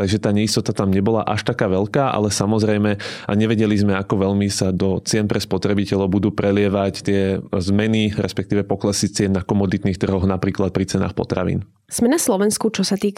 takže 0.00 0.16
tá 0.16 0.32
neistota 0.32 0.72
tam 0.72 0.88
nebola 0.88 1.20
až 1.20 1.44
taká 1.44 1.68
veľká, 1.68 2.16
ale 2.16 2.32
samozrejme 2.32 2.96
a 3.28 3.32
nevedeli 3.36 3.76
sme, 3.76 4.00
ako 4.00 4.32
veľmi 4.32 4.48
sa 4.48 4.72
do 4.72 4.96
cien 5.04 5.28
pre 5.28 5.44
spotrebiteľov 5.44 6.08
budú 6.08 6.32
prelievať 6.32 6.94
tie 7.04 7.36
zmeny, 7.52 8.16
respektíve 8.16 8.64
poklesy 8.64 9.12
cien 9.12 9.36
na 9.36 9.44
komoditných 9.44 10.00
trhoch, 10.00 10.24
napríklad 10.24 10.72
pri 10.72 10.88
cenách 10.88 11.12
potravín. 11.12 11.68
Sme 11.90 12.06
na 12.06 12.22
Slovensku, 12.22 12.70
čo 12.70 12.86
sa 12.86 12.94
týka 12.94 13.09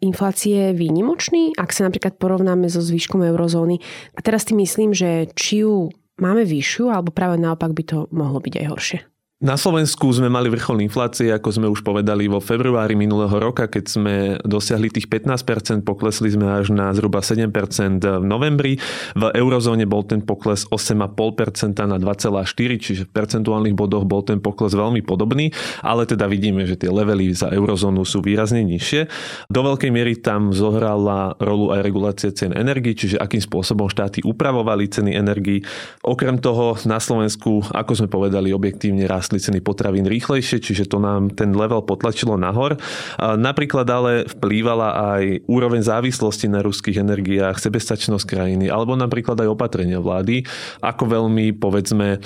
inflácie, 0.00 0.72
výnimočný, 0.72 1.54
ak 1.58 1.70
sa 1.74 1.88
napríklad 1.88 2.16
porovnáme 2.16 2.70
so 2.70 2.80
zvyškom 2.80 3.22
eurozóny. 3.26 3.82
A 4.16 4.20
teraz 4.22 4.46
si 4.48 4.54
myslím, 4.56 4.94
že 4.94 5.30
či 5.34 5.66
ju 5.66 5.90
máme 6.22 6.46
vyššiu, 6.46 6.92
alebo 6.92 7.10
práve 7.10 7.36
naopak 7.40 7.74
by 7.74 7.82
to 7.82 7.98
mohlo 8.14 8.38
byť 8.38 8.54
aj 8.62 8.66
horšie. 8.70 9.11
Na 9.42 9.58
Slovensku 9.58 10.06
sme 10.14 10.30
mali 10.30 10.46
vrchol 10.46 10.86
inflácie, 10.86 11.26
ako 11.34 11.50
sme 11.50 11.66
už 11.66 11.82
povedali, 11.82 12.30
vo 12.30 12.38
februári 12.38 12.94
minulého 12.94 13.42
roka, 13.42 13.66
keď 13.66 13.84
sme 13.90 14.14
dosiahli 14.46 14.86
tých 14.86 15.10
15%, 15.10 15.82
poklesli 15.82 16.30
sme 16.30 16.46
až 16.46 16.70
na 16.70 16.94
zhruba 16.94 17.18
7% 17.18 17.50
v 17.98 18.22
novembri. 18.22 18.78
V 19.18 19.34
eurozóne 19.34 19.82
bol 19.82 20.06
ten 20.06 20.22
pokles 20.22 20.62
8,5% 20.70 21.74
na 21.74 21.98
2,4%, 21.98 22.86
čiže 22.86 23.02
v 23.02 23.10
percentuálnych 23.10 23.74
bodoch 23.74 24.06
bol 24.06 24.22
ten 24.22 24.38
pokles 24.38 24.78
veľmi 24.78 25.02
podobný, 25.02 25.50
ale 25.82 26.06
teda 26.06 26.30
vidíme, 26.30 26.62
že 26.62 26.78
tie 26.78 26.94
levely 26.94 27.34
za 27.34 27.50
eurozónu 27.50 28.06
sú 28.06 28.22
výrazne 28.22 28.62
nižšie. 28.62 29.10
Do 29.50 29.66
veľkej 29.66 29.90
miery 29.90 30.22
tam 30.22 30.54
zohrala 30.54 31.34
rolu 31.42 31.74
aj 31.74 31.82
regulácia 31.82 32.30
cien 32.30 32.54
energii, 32.54 32.94
čiže 32.94 33.18
akým 33.18 33.42
spôsobom 33.42 33.90
štáty 33.90 34.22
upravovali 34.22 34.86
ceny 34.86 35.18
energii. 35.18 35.66
Okrem 36.06 36.38
toho 36.38 36.78
na 36.86 37.02
Slovensku, 37.02 37.66
ako 37.74 37.90
sme 37.98 38.06
povedali, 38.06 38.54
objektívne 38.54 39.10
rast 39.10 39.31
rástli 39.32 39.48
ceny 39.48 39.64
potravín 39.64 40.04
rýchlejšie, 40.04 40.60
čiže 40.60 40.92
to 40.92 41.00
nám 41.00 41.32
ten 41.32 41.56
level 41.56 41.80
potlačilo 41.80 42.36
nahor. 42.36 42.76
Napríklad 43.16 43.88
ale 43.88 44.28
vplývala 44.28 45.16
aj 45.16 45.48
úroveň 45.48 45.80
závislosti 45.80 46.52
na 46.52 46.60
ruských 46.60 47.00
energiách, 47.00 47.56
sebestačnosť 47.56 48.28
krajiny, 48.28 48.68
alebo 48.68 48.92
napríklad 48.92 49.40
aj 49.40 49.48
opatrenia 49.56 50.04
vlády, 50.04 50.44
ako 50.84 51.08
veľmi, 51.08 51.56
povedzme, 51.56 52.20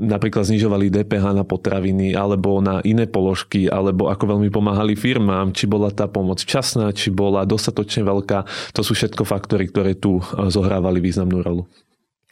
napríklad 0.00 0.48
znižovali 0.48 0.88
DPH 0.88 1.36
na 1.36 1.44
potraviny 1.44 2.16
alebo 2.16 2.64
na 2.64 2.80
iné 2.80 3.04
položky, 3.04 3.68
alebo 3.68 4.08
ako 4.08 4.40
veľmi 4.40 4.48
pomáhali 4.48 4.96
firmám, 4.96 5.52
či 5.52 5.68
bola 5.68 5.92
tá 5.92 6.08
pomoc 6.08 6.40
časná, 6.40 6.96
či 6.96 7.12
bola 7.12 7.44
dostatočne 7.44 8.08
veľká. 8.08 8.72
To 8.72 8.80
sú 8.80 8.96
všetko 8.96 9.28
faktory, 9.28 9.68
ktoré 9.68 9.92
tu 10.00 10.24
zohrávali 10.32 11.04
významnú 11.04 11.44
rolu. 11.44 11.68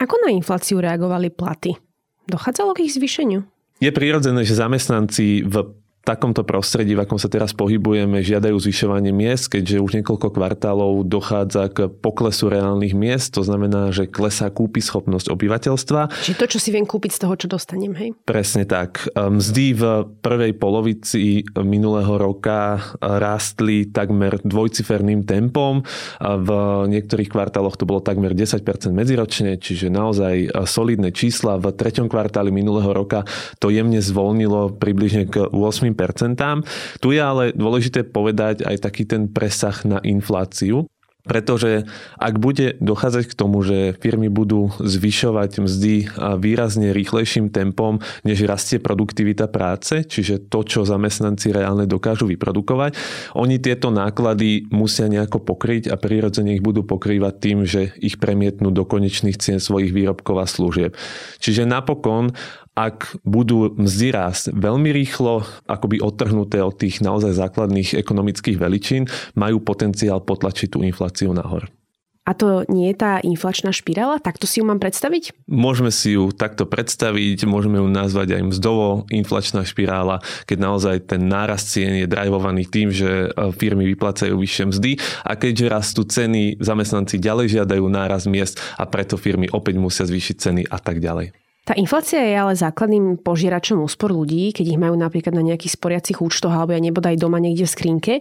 Ako 0.01 0.17
na 0.25 0.33
infláciu 0.33 0.81
reagovali 0.81 1.29
platy? 1.29 1.77
Dochádzalo 2.27 2.73
k 2.73 2.89
ich 2.89 2.97
zvýšeniu? 2.97 3.45
Je 3.81 3.93
prirodzené, 3.93 4.45
že 4.45 4.57
zamestnanci 4.57 5.45
v 5.45 5.55
takomto 6.07 6.47
prostredí, 6.47 6.95
v 6.95 7.03
akom 7.03 7.19
sa 7.19 7.27
teraz 7.27 7.51
pohybujeme, 7.51 8.23
žiadajú 8.23 8.55
zvyšovanie 8.55 9.11
miest, 9.11 9.51
keďže 9.51 9.83
už 9.83 9.91
niekoľko 9.99 10.31
kvartálov 10.31 11.03
dochádza 11.03 11.67
k 11.75 11.91
poklesu 11.91 12.47
reálnych 12.47 12.95
miest, 12.95 13.35
to 13.35 13.43
znamená, 13.43 13.91
že 13.91 14.07
klesá 14.07 14.47
kúpy 14.55 14.79
schopnosť 14.79 15.35
obyvateľstva. 15.35 16.23
Čiže 16.23 16.39
to, 16.39 16.47
čo 16.47 16.59
si 16.63 16.71
viem 16.71 16.87
kúpiť 16.87 17.19
z 17.19 17.27
toho, 17.27 17.35
čo 17.35 17.51
dostanem, 17.51 17.91
hej? 17.99 18.15
Presne 18.23 18.63
tak. 18.63 19.11
Mzdy 19.19 19.67
v 19.75 19.83
prvej 20.23 20.55
polovici 20.55 21.43
minulého 21.59 22.15
roka 22.15 22.79
rástli 23.03 23.91
takmer 23.91 24.39
dvojciferným 24.47 25.27
tempom. 25.27 25.83
V 26.23 26.49
niektorých 26.87 27.35
kvartáloch 27.35 27.75
to 27.75 27.83
bolo 27.83 27.99
takmer 27.99 28.31
10% 28.31 28.63
medziročne, 28.95 29.59
čiže 29.59 29.91
naozaj 29.91 30.55
solidné 30.71 31.11
čísla. 31.11 31.59
V 31.59 31.75
treťom 31.75 32.07
kvartáli 32.07 32.55
minulého 32.55 32.95
roka 32.95 33.27
to 33.59 33.75
jemne 33.75 33.99
zvolnilo 33.99 34.71
približne 34.71 35.27
k 35.27 35.51
8 35.51 35.96
tu 37.01 37.11
je 37.11 37.21
ale 37.21 37.57
dôležité 37.57 38.05
povedať 38.05 38.63
aj 38.63 38.85
taký 38.85 39.09
ten 39.09 39.33
presah 39.33 39.75
na 39.89 39.99
infláciu. 40.05 40.87
Pretože 41.27 41.91
ak 42.23 42.39
bude 42.39 42.79
dochádzať 42.79 43.25
k 43.27 43.35
tomu, 43.35 43.59
že 43.67 43.99
firmy 43.99 44.31
budú 44.31 44.71
zvyšovať 44.79 45.59
mzdy 45.59 45.95
výrazne 46.39 46.95
rýchlejším 46.95 47.51
tempom, 47.51 47.99
než 48.23 48.47
rastie 48.47 48.79
produktivita 48.79 49.51
práce, 49.51 50.07
čiže 50.07 50.47
to, 50.47 50.63
čo 50.63 50.87
zamestnanci 50.87 51.51
reálne 51.51 51.91
dokážu 51.91 52.31
vyprodukovať, 52.31 52.95
oni 53.35 53.59
tieto 53.59 53.91
náklady 53.91 54.71
musia 54.71 55.11
nejako 55.11 55.43
pokryť 55.43 55.91
a 55.91 55.99
prirodzene 55.99 56.55
ich 56.55 56.63
budú 56.63 56.87
pokrývať 56.87 57.35
tým, 57.43 57.67
že 57.67 57.91
ich 57.99 58.23
premietnú 58.23 58.71
do 58.71 58.87
konečných 58.87 59.35
cien 59.35 59.59
svojich 59.59 59.91
výrobkov 59.91 60.39
a 60.39 60.47
služieb. 60.47 60.95
Čiže 61.43 61.67
napokon 61.67 62.39
ak 62.77 63.17
budú 63.25 63.73
mzdy 63.73 64.13
rásť 64.13 64.53
veľmi 64.53 64.93
rýchlo, 64.93 65.49
akoby 65.65 66.05
odtrhnuté 66.05 66.61
od 66.61 66.77
tých 66.77 67.01
naozaj 67.01 67.33
základných 67.33 67.97
ekonomických 67.97 68.61
veličín, 68.61 69.09
majú 69.33 69.65
potenciál 69.65 70.21
potlačiť 70.21 70.77
tú 70.77 70.85
infláciu 70.85 71.33
nahor. 71.33 71.73
A 72.27 72.35
to 72.35 72.67
nie 72.67 72.91
je 72.91 72.99
tá 72.99 73.23
inflačná 73.23 73.71
špirála? 73.71 74.19
Takto 74.19 74.51
si 74.51 74.59
ju 74.59 74.67
mám 74.67 74.83
predstaviť? 74.83 75.47
Môžeme 75.47 75.95
si 75.95 76.19
ju 76.19 76.35
takto 76.35 76.67
predstaviť, 76.67 77.47
môžeme 77.47 77.79
ju 77.79 77.87
nazvať 77.87 78.43
aj 78.43 78.43
mzdovo 78.51 79.07
inflačná 79.15 79.63
špirála, 79.63 80.19
keď 80.43 80.59
naozaj 80.59 80.97
ten 81.07 81.23
nárast 81.31 81.71
cien 81.71 81.95
je 82.03 82.11
drivovaný 82.11 82.67
tým, 82.67 82.91
že 82.91 83.31
e, 83.31 83.55
firmy 83.55 83.87
vyplácajú 83.95 84.35
vyššie 84.35 84.65
mzdy 84.75 84.93
a 85.23 85.39
keďže 85.39 85.71
rastú 85.71 86.03
ceny, 86.03 86.59
zamestnanci 86.59 87.23
ďalej 87.23 87.63
žiadajú 87.63 87.87
nárast 87.87 88.27
miest 88.27 88.59
a 88.75 88.91
preto 88.91 89.15
firmy 89.15 89.47
opäť 89.47 89.79
musia 89.79 90.03
zvýšiť 90.03 90.37
ceny 90.37 90.63
a 90.67 90.83
tak 90.83 90.99
ďalej. 90.99 91.46
Tá 91.67 91.75
inflácia 91.75 92.23
je 92.23 92.39
ale 92.39 92.55
základným 92.55 93.27
požieračom 93.27 93.83
úspor 93.83 94.15
ľudí, 94.15 94.55
keď 94.55 94.67
ich 94.71 94.79
majú 94.79 94.95
napríklad 94.95 95.35
na 95.35 95.43
nejakých 95.43 95.75
sporiacich 95.75 96.23
účtoch 96.23 96.55
alebo 96.55 96.71
ja 96.71 96.79
nebodaj 96.79 97.19
doma 97.19 97.43
niekde 97.43 97.67
v 97.67 97.75
skrinke. 97.75 98.13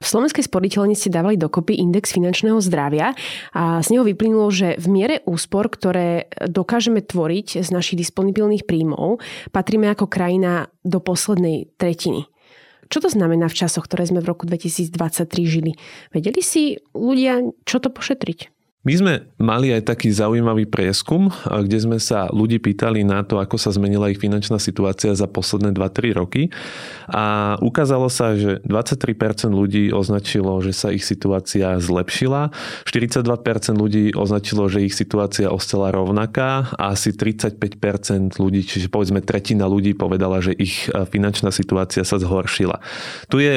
V 0.00 0.06
Slovenskej 0.08 0.48
sporiteľni 0.48 0.96
ste 0.96 1.12
dávali 1.12 1.36
dokopy 1.36 1.76
index 1.76 2.16
finančného 2.16 2.56
zdravia 2.64 3.12
a 3.52 3.84
z 3.84 3.92
neho 3.92 4.08
vyplynulo, 4.08 4.48
že 4.48 4.80
v 4.80 4.88
miere 4.88 5.16
úspor, 5.28 5.68
ktoré 5.68 6.32
dokážeme 6.48 7.04
tvoriť 7.04 7.60
z 7.60 7.68
našich 7.68 8.00
disponibilných 8.00 8.64
príjmov, 8.64 9.20
patríme 9.52 9.84
ako 9.92 10.08
krajina 10.08 10.72
do 10.80 10.96
poslednej 10.96 11.76
tretiny. 11.76 12.24
Čo 12.88 13.04
to 13.04 13.12
znamená 13.12 13.52
v 13.52 13.58
časoch, 13.68 13.84
ktoré 13.84 14.08
sme 14.08 14.24
v 14.24 14.32
roku 14.32 14.48
2023 14.48 15.28
žili? 15.44 15.76
Vedeli 16.08 16.40
si 16.40 16.80
ľudia, 16.96 17.52
čo 17.68 17.84
to 17.84 17.92
pošetriť? 17.92 18.53
My 18.84 18.94
sme 19.00 19.12
mali 19.40 19.72
aj 19.72 19.88
taký 19.88 20.12
zaujímavý 20.12 20.68
prieskum, 20.68 21.32
kde 21.48 21.78
sme 21.80 21.96
sa 21.96 22.28
ľudí 22.28 22.60
pýtali 22.60 23.00
na 23.00 23.24
to, 23.24 23.40
ako 23.40 23.56
sa 23.56 23.72
zmenila 23.72 24.12
ich 24.12 24.20
finančná 24.20 24.60
situácia 24.60 25.16
za 25.16 25.24
posledné 25.24 25.72
2-3 25.72 26.12
roky. 26.12 26.52
A 27.08 27.56
ukázalo 27.64 28.12
sa, 28.12 28.36
že 28.36 28.60
23% 28.68 29.48
ľudí 29.56 29.88
označilo, 29.88 30.60
že 30.60 30.76
sa 30.76 30.92
ich 30.92 31.00
situácia 31.00 31.80
zlepšila, 31.80 32.52
42% 32.84 33.24
ľudí 33.72 34.12
označilo, 34.12 34.68
že 34.68 34.84
ich 34.84 34.92
situácia 34.92 35.48
ostala 35.48 35.88
rovnaká 35.88 36.68
a 36.76 36.92
asi 36.92 37.16
35% 37.16 38.36
ľudí, 38.36 38.68
čiže 38.68 38.92
povedzme 38.92 39.24
tretina 39.24 39.64
ľudí 39.64 39.96
povedala, 39.96 40.44
že 40.44 40.52
ich 40.52 40.92
finančná 40.92 41.48
situácia 41.56 42.04
sa 42.04 42.20
zhoršila. 42.20 42.84
Tu 43.32 43.48
je 43.48 43.54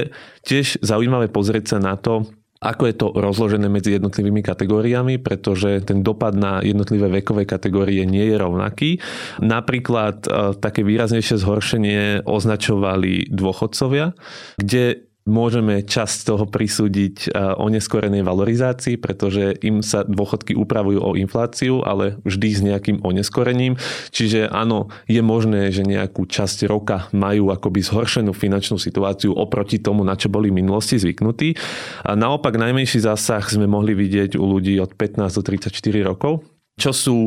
tiež 0.48 0.80
zaujímavé 0.80 1.28
pozrieť 1.28 1.76
sa 1.76 1.84
na 1.84 2.00
to, 2.00 2.24
ako 2.62 2.84
je 2.90 2.96
to 2.98 3.08
rozložené 3.14 3.70
medzi 3.70 3.96
jednotlivými 3.96 4.42
kategóriami, 4.42 5.22
pretože 5.22 5.82
ten 5.86 6.02
dopad 6.02 6.34
na 6.34 6.60
jednotlivé 6.66 7.22
vekové 7.22 7.46
kategórie 7.46 8.04
nie 8.04 8.28
je 8.28 8.36
rovnaký. 8.38 8.90
Napríklad 9.42 10.26
e, 10.26 10.30
také 10.58 10.82
výraznejšie 10.82 11.38
zhoršenie 11.38 12.02
označovali 12.26 13.30
dôchodcovia, 13.30 14.18
kde 14.58 15.07
môžeme 15.28 15.84
časť 15.84 16.18
toho 16.24 16.48
prisúdiť 16.48 17.36
o 17.36 17.68
neskorenej 17.68 18.24
valorizácii, 18.24 18.96
pretože 18.98 19.60
im 19.62 19.84
sa 19.84 20.08
dôchodky 20.08 20.56
upravujú 20.56 21.00
o 21.04 21.16
infláciu, 21.20 21.84
ale 21.84 22.18
vždy 22.24 22.50
s 22.50 22.62
nejakým 22.64 22.98
oneskorením. 23.04 23.76
Čiže 24.16 24.48
áno, 24.48 24.88
je 25.06 25.20
možné, 25.20 25.70
že 25.70 25.84
nejakú 25.84 26.26
časť 26.26 26.66
roka 26.72 27.12
majú 27.12 27.52
akoby 27.52 27.84
zhoršenú 27.84 28.32
finančnú 28.32 28.80
situáciu 28.80 29.36
oproti 29.36 29.84
tomu, 29.84 30.08
na 30.08 30.16
čo 30.16 30.32
boli 30.32 30.50
v 30.50 30.64
minulosti 30.64 30.96
zvyknutí. 30.96 31.54
A 32.08 32.16
naopak 32.16 32.56
najmenší 32.56 33.04
zásah 33.04 33.44
sme 33.44 33.68
mohli 33.68 33.94
vidieť 33.94 34.40
u 34.40 34.48
ľudí 34.48 34.80
od 34.80 34.96
15 34.96 35.28
do 35.36 35.42
34 35.44 35.76
rokov, 36.08 36.48
čo 36.80 36.96
sú 36.96 37.18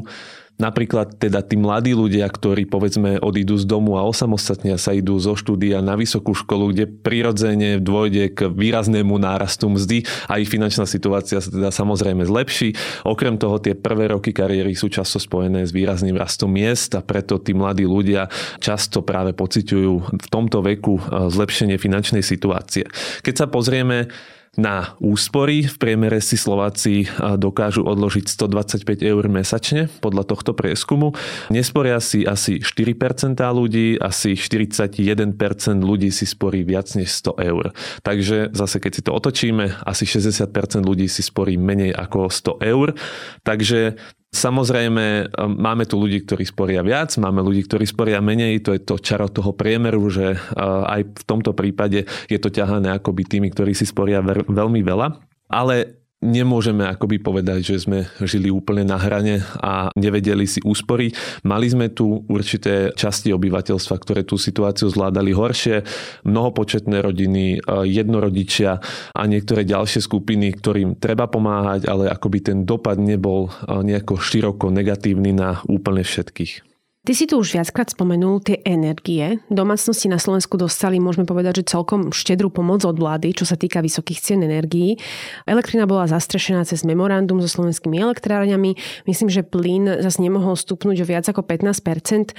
Napríklad 0.60 1.16
teda 1.16 1.40
tí 1.40 1.56
mladí 1.56 1.96
ľudia, 1.96 2.28
ktorí 2.28 2.68
povedzme 2.68 3.16
odídu 3.16 3.56
z 3.56 3.64
domu 3.64 3.96
a 3.96 4.04
osamostatnia 4.04 4.76
sa 4.76 4.92
idú 4.92 5.16
zo 5.16 5.32
štúdia 5.32 5.80
na 5.80 5.96
vysokú 5.96 6.36
školu, 6.36 6.76
kde 6.76 6.84
prirodzene 6.84 7.80
dôjde 7.80 8.36
k 8.36 8.52
výraznému 8.52 9.16
nárastu 9.16 9.72
mzdy 9.72 10.04
a 10.28 10.36
ich 10.36 10.52
finančná 10.52 10.84
situácia 10.84 11.40
sa 11.40 11.48
teda 11.48 11.72
samozrejme 11.72 12.28
zlepší. 12.28 12.76
Okrem 13.08 13.40
toho 13.40 13.56
tie 13.56 13.72
prvé 13.72 14.12
roky 14.12 14.36
kariéry 14.36 14.76
sú 14.76 14.92
často 14.92 15.16
spojené 15.16 15.64
s 15.64 15.72
výrazným 15.72 16.20
rastom 16.20 16.52
miest 16.52 16.92
a 16.92 17.00
preto 17.00 17.40
tí 17.40 17.56
mladí 17.56 17.88
ľudia 17.88 18.28
často 18.60 19.00
práve 19.00 19.32
pociťujú 19.32 19.92
v 20.12 20.26
tomto 20.28 20.60
veku 20.60 21.00
e, 21.00 21.32
zlepšenie 21.32 21.80
finančnej 21.80 22.20
situácie. 22.20 22.84
Keď 23.24 23.34
sa 23.34 23.46
pozrieme 23.48 24.12
na 24.58 24.98
úspory. 24.98 25.70
V 25.70 25.76
priemere 25.78 26.18
si 26.18 26.34
Slováci 26.34 27.06
dokážu 27.38 27.86
odložiť 27.86 28.26
125 28.26 28.82
eur 28.98 29.24
mesačne 29.30 29.86
podľa 30.02 30.26
tohto 30.26 30.58
prieskumu. 30.58 31.14
Nesporia 31.54 32.02
si 32.02 32.26
asi 32.26 32.58
4% 32.58 33.38
ľudí, 33.38 33.94
asi 34.02 34.34
41% 34.34 35.38
ľudí 35.80 36.10
si 36.10 36.26
sporí 36.26 36.66
viac 36.66 36.90
než 36.98 37.14
100 37.30 37.46
eur. 37.46 37.70
Takže 38.02 38.50
zase 38.50 38.76
keď 38.82 38.92
si 38.92 39.02
to 39.06 39.10
otočíme, 39.14 39.70
asi 39.86 40.04
60% 40.04 40.50
ľudí 40.82 41.06
si 41.06 41.22
sporí 41.22 41.54
menej 41.54 41.94
ako 41.94 42.26
100 42.26 42.70
eur. 42.74 42.98
Takže 43.46 43.96
Samozrejme, 44.30 45.26
um, 45.34 45.58
máme 45.58 45.90
tu 45.90 45.98
ľudí, 45.98 46.22
ktorí 46.22 46.46
sporia 46.46 46.86
viac, 46.86 47.10
máme 47.18 47.42
ľudí, 47.42 47.66
ktorí 47.66 47.82
sporia 47.82 48.22
menej, 48.22 48.62
to 48.62 48.70
je 48.70 48.80
to 48.80 49.02
čaro 49.02 49.26
toho 49.26 49.50
priemeru, 49.50 50.06
že 50.06 50.38
uh, 50.38 50.86
aj 50.86 51.00
v 51.18 51.22
tomto 51.26 51.50
prípade 51.50 52.06
je 52.30 52.38
to 52.38 52.46
ťahané 52.46 52.94
akoby 52.94 53.26
tými, 53.26 53.50
ktorí 53.50 53.74
si 53.74 53.82
sporia 53.84 54.22
veľmi 54.22 54.86
veľa. 54.86 55.18
Ale 55.50 55.99
nemôžeme 56.20 56.84
akoby 56.84 57.16
povedať, 57.20 57.74
že 57.74 57.76
sme 57.80 57.98
žili 58.20 58.52
úplne 58.52 58.84
na 58.84 59.00
hrane 59.00 59.40
a 59.56 59.88
nevedeli 59.96 60.44
si 60.44 60.60
úsporiť. 60.60 61.42
Mali 61.48 61.66
sme 61.72 61.88
tu 61.88 62.24
určité 62.28 62.92
časti 62.92 63.32
obyvateľstva, 63.32 63.96
ktoré 63.96 64.22
tú 64.22 64.36
situáciu 64.36 64.92
zvládali 64.92 65.32
horšie, 65.32 65.82
mnohopočetné 66.28 67.00
rodiny, 67.00 67.44
e, 67.56 67.58
jednorodičia 67.88 68.72
a 69.16 69.22
niektoré 69.24 69.64
ďalšie 69.64 70.04
skupiny, 70.04 70.52
ktorým 70.60 71.00
treba 71.00 71.24
pomáhať, 71.26 71.88
ale 71.88 72.12
akoby 72.12 72.38
ten 72.44 72.58
dopad 72.68 73.00
nebol 73.00 73.48
e, 73.48 73.80
nejako 73.80 74.20
široko 74.20 74.68
negatívny 74.68 75.32
na 75.32 75.64
úplne 75.64 76.04
všetkých. 76.04 76.69
Ty 77.00 77.16
si 77.16 77.24
tu 77.24 77.40
už 77.40 77.56
viackrát 77.56 77.88
spomenul 77.88 78.44
tie 78.44 78.60
energie. 78.60 79.40
Domácnosti 79.48 80.04
na 80.04 80.20
Slovensku 80.20 80.60
dostali, 80.60 81.00
môžeme 81.00 81.24
povedať, 81.24 81.64
že 81.64 81.72
celkom 81.72 82.12
štedrú 82.12 82.52
pomoc 82.52 82.84
od 82.84 82.92
vlády, 82.92 83.32
čo 83.32 83.48
sa 83.48 83.56
týka 83.56 83.80
vysokých 83.80 84.20
cien 84.20 84.44
energií. 84.44 85.00
Elektrina 85.48 85.88
bola 85.88 86.04
zastrešená 86.04 86.68
cez 86.68 86.84
memorandum 86.84 87.40
so 87.40 87.48
slovenskými 87.48 88.04
elektrárňami. 88.04 88.76
Myslím, 89.08 89.32
že 89.32 89.40
plyn 89.40 89.88
zase 90.04 90.20
nemohol 90.20 90.60
stupnúť 90.60 91.00
o 91.00 91.08
viac 91.08 91.24
ako 91.24 91.40
15%. 91.40 92.36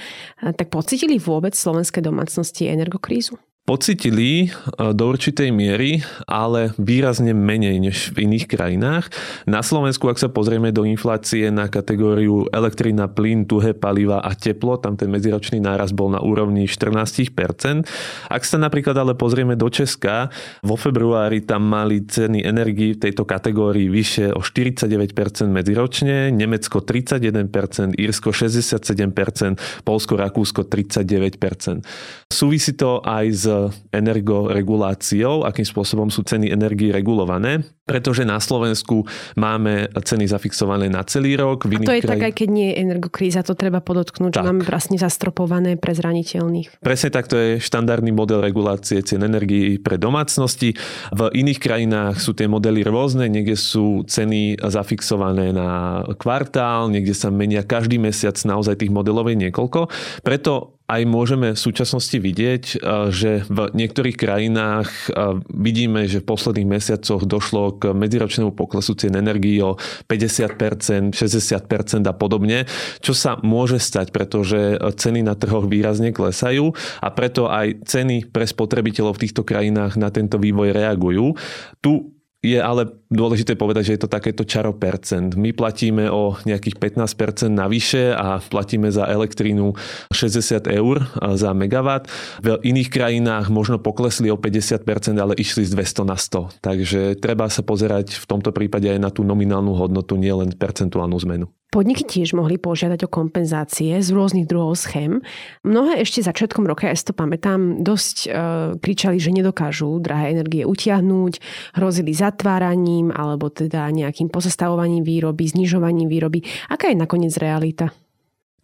Tak 0.54 0.66
pocitili 0.70 1.18
vôbec 1.18 1.58
slovenské 1.58 1.98
domácnosti 1.98 2.70
energokrízu? 2.70 3.42
Pocitili 3.62 4.46
e, 4.46 4.90
do 4.90 5.04
určitej 5.06 5.54
miery, 5.54 6.02
ale 6.26 6.74
výrazne 6.82 7.30
menej 7.30 7.78
než 7.78 8.10
v 8.10 8.26
iných 8.26 8.50
krajinách. 8.50 9.06
Na 9.46 9.62
Slovensku, 9.62 10.10
ak 10.10 10.18
sa 10.18 10.26
pozrieme 10.26 10.74
do 10.74 10.82
inflácie 10.82 11.46
na 11.54 11.70
kategóriu 11.70 12.50
elektrina, 12.50 13.06
plyn, 13.06 13.46
tuhé 13.46 13.70
paliva 13.70 14.18
a 14.18 14.34
teplo, 14.34 14.82
tam 14.82 14.98
ten 14.98 15.06
medziročný 15.14 15.62
náraz 15.62 15.94
bol 15.94 16.10
na 16.10 16.18
úrovni 16.18 16.66
14%. 16.66 17.86
Ak 18.26 18.42
sa 18.42 18.58
napríklad 18.58 18.98
ale 18.98 19.14
pozrieme 19.14 19.54
do 19.54 19.70
Česka, 19.70 20.34
vo 20.66 20.74
februári 20.74 21.46
tam 21.46 21.62
mali 21.62 22.02
ceny 22.02 22.42
energii 22.42 22.98
v 22.98 23.08
tejto 23.08 23.22
kategórii 23.22 23.86
vyššie 23.86 24.34
o 24.34 24.42
49% 24.42 25.14
medziročne, 25.46 26.34
Nemecko 26.34 26.82
31%, 26.82 27.94
Írsko 27.94 28.34
67%, 28.34 29.86
Polsko, 29.86 30.18
Rakúsko 30.18 30.66
39%. 30.66 31.86
Súvisí 32.26 32.74
to 32.74 32.98
aj 33.06 33.26
s 33.30 33.51
energoreguláciou, 33.92 35.44
akým 35.44 35.66
spôsobom 35.66 36.08
sú 36.08 36.24
ceny 36.24 36.52
energii 36.52 36.92
regulované, 36.92 37.64
pretože 37.82 38.22
na 38.22 38.38
Slovensku 38.38 39.04
máme 39.34 39.90
ceny 39.90 40.30
zafixované 40.30 40.86
na 40.86 41.02
celý 41.02 41.34
rok. 41.34 41.66
A 41.66 41.82
to 41.82 41.98
je 41.98 42.04
kraj... 42.04 42.12
tak, 42.16 42.22
aj 42.30 42.34
keď 42.38 42.48
nie 42.48 42.66
je 42.72 42.76
energokríza, 42.78 43.42
to 43.42 43.58
treba 43.58 43.82
podotknúť, 43.82 44.32
tak. 44.32 44.42
že 44.42 44.48
máme 44.48 44.62
vlastne 44.62 44.96
zastropované 44.96 45.74
pre 45.74 45.92
zraniteľných. 45.92 46.78
Presne 46.78 47.10
tak, 47.10 47.26
to 47.26 47.36
je 47.36 47.50
štandardný 47.58 48.14
model 48.14 48.40
regulácie 48.40 49.02
cien 49.02 49.22
energii 49.26 49.82
pre 49.82 49.98
domácnosti. 49.98 50.78
V 51.10 51.20
iných 51.34 51.58
krajinách 51.58 52.22
sú 52.22 52.32
tie 52.38 52.46
modely 52.46 52.86
rôzne, 52.86 53.26
niekde 53.26 53.58
sú 53.58 54.06
ceny 54.06 54.62
zafixované 54.62 55.50
na 55.50 56.02
kvartál, 56.16 56.86
niekde 56.88 57.12
sa 57.12 57.28
menia 57.34 57.66
každý 57.66 57.98
mesiac, 57.98 58.38
naozaj 58.46 58.78
tých 58.78 58.94
modelov 58.94 59.26
je 59.28 59.36
niekoľko. 59.48 59.90
Preto 60.22 60.81
aj 60.92 61.02
môžeme 61.08 61.56
v 61.56 61.60
súčasnosti 61.60 62.12
vidieť, 62.12 62.64
eh, 62.76 63.08
že 63.08 63.30
v 63.48 63.58
niektorých 63.72 64.16
krajinách 64.20 64.90
eh, 65.08 65.40
vidíme, 65.48 66.04
že 66.04 66.20
v 66.20 66.28
posledných 66.28 66.68
mesiacoch 66.68 67.24
došlo 67.24 67.80
k 67.80 67.82
medziročnému 67.96 68.52
poklesu 68.52 68.92
cien 68.92 69.16
energií 69.16 69.56
o 69.64 69.80
50%, 70.06 71.16
60% 71.16 72.04
a 72.04 72.14
podobne, 72.14 72.68
čo 73.00 73.16
sa 73.16 73.40
môže 73.40 73.80
stať, 73.80 74.12
pretože 74.12 74.76
ceny 74.76 75.24
na 75.24 75.32
trhoch 75.32 75.64
výrazne 75.64 76.12
klesajú 76.12 76.76
a 77.00 77.08
preto 77.08 77.48
aj 77.48 77.88
ceny 77.88 78.28
pre 78.28 78.44
spotrebiteľov 78.44 79.16
v 79.16 79.22
týchto 79.28 79.42
krajinách 79.46 79.96
na 79.96 80.12
tento 80.12 80.36
vývoj 80.36 80.74
reagujú. 80.76 81.34
Tu 81.80 82.12
je 82.42 82.58
ale 82.58 82.90
dôležité 83.06 83.54
povedať, 83.54 83.82
že 83.86 83.94
je 83.94 84.02
to 84.02 84.10
takéto 84.10 84.42
čaro 84.42 84.74
percent. 84.74 85.38
My 85.38 85.54
platíme 85.54 86.10
o 86.10 86.34
nejakých 86.42 86.74
15% 86.98 87.54
navyše 87.54 88.10
a 88.10 88.42
platíme 88.42 88.90
za 88.90 89.06
elektrínu 89.06 89.78
60 90.10 90.66
eur 90.66 91.06
za 91.38 91.54
megawatt. 91.54 92.10
V 92.42 92.58
iných 92.66 92.90
krajinách 92.90 93.46
možno 93.46 93.78
poklesli 93.78 94.26
o 94.34 94.36
50%, 94.36 94.82
ale 95.22 95.38
išli 95.38 95.62
z 95.62 95.70
200 95.70 96.02
na 96.02 96.18
100. 96.18 96.58
Takže 96.58 97.00
treba 97.22 97.46
sa 97.46 97.62
pozerať 97.62 98.18
v 98.18 98.24
tomto 98.26 98.50
prípade 98.50 98.90
aj 98.90 98.98
na 98.98 99.14
tú 99.14 99.22
nominálnu 99.22 99.78
hodnotu, 99.78 100.18
nielen 100.18 100.50
percentuálnu 100.58 101.14
zmenu. 101.22 101.46
Podniky 101.72 102.04
tiež 102.04 102.36
mohli 102.36 102.60
požiadať 102.60 103.08
o 103.08 103.12
kompenzácie 103.12 103.96
z 103.96 104.08
rôznych 104.12 104.44
druhov 104.44 104.76
schém. 104.76 105.24
Mnohé 105.64 106.04
ešte 106.04 106.20
začiatkom 106.20 106.68
roka, 106.68 106.84
ja 106.84 106.92
si 106.92 107.08
to 107.08 107.16
pamätám, 107.16 107.80
dosť 107.80 108.16
e, 108.22 108.30
kričali, 108.76 109.16
že 109.16 109.32
nedokážu 109.32 109.96
drahé 109.96 110.36
energie 110.36 110.68
utiahnuť, 110.68 111.40
hrozili 111.80 112.12
zatváraním 112.12 113.08
alebo 113.08 113.48
teda 113.48 113.88
nejakým 113.88 114.28
pozastavovaním 114.28 115.00
výroby, 115.00 115.48
znižovaním 115.48 116.12
výroby. 116.12 116.44
Aká 116.68 116.92
je 116.92 117.00
nakoniec 117.00 117.32
realita? 117.40 117.88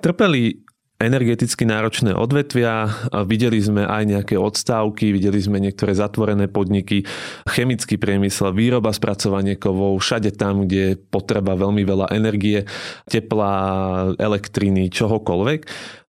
Trpeli 0.05 0.68
energeticky 0.99 1.63
náročné 1.63 2.11
odvetvia. 2.11 2.91
Videli 3.23 3.63
sme 3.63 3.87
aj 3.87 4.03
nejaké 4.03 4.35
odstávky, 4.35 5.15
videli 5.15 5.39
sme 5.39 5.63
niektoré 5.63 5.95
zatvorené 5.95 6.51
podniky, 6.51 7.07
chemický 7.47 7.95
priemysel, 8.03 8.51
výroba, 8.51 8.91
spracovanie 8.91 9.55
kovov, 9.55 10.03
všade 10.03 10.35
tam, 10.35 10.67
kde 10.67 10.79
je 10.83 10.99
potreba 10.99 11.55
veľmi 11.55 11.87
veľa 11.87 12.11
energie, 12.11 12.67
tepla, 13.07 13.55
elektriny, 14.19 14.91
čohokoľvek. 14.91 15.61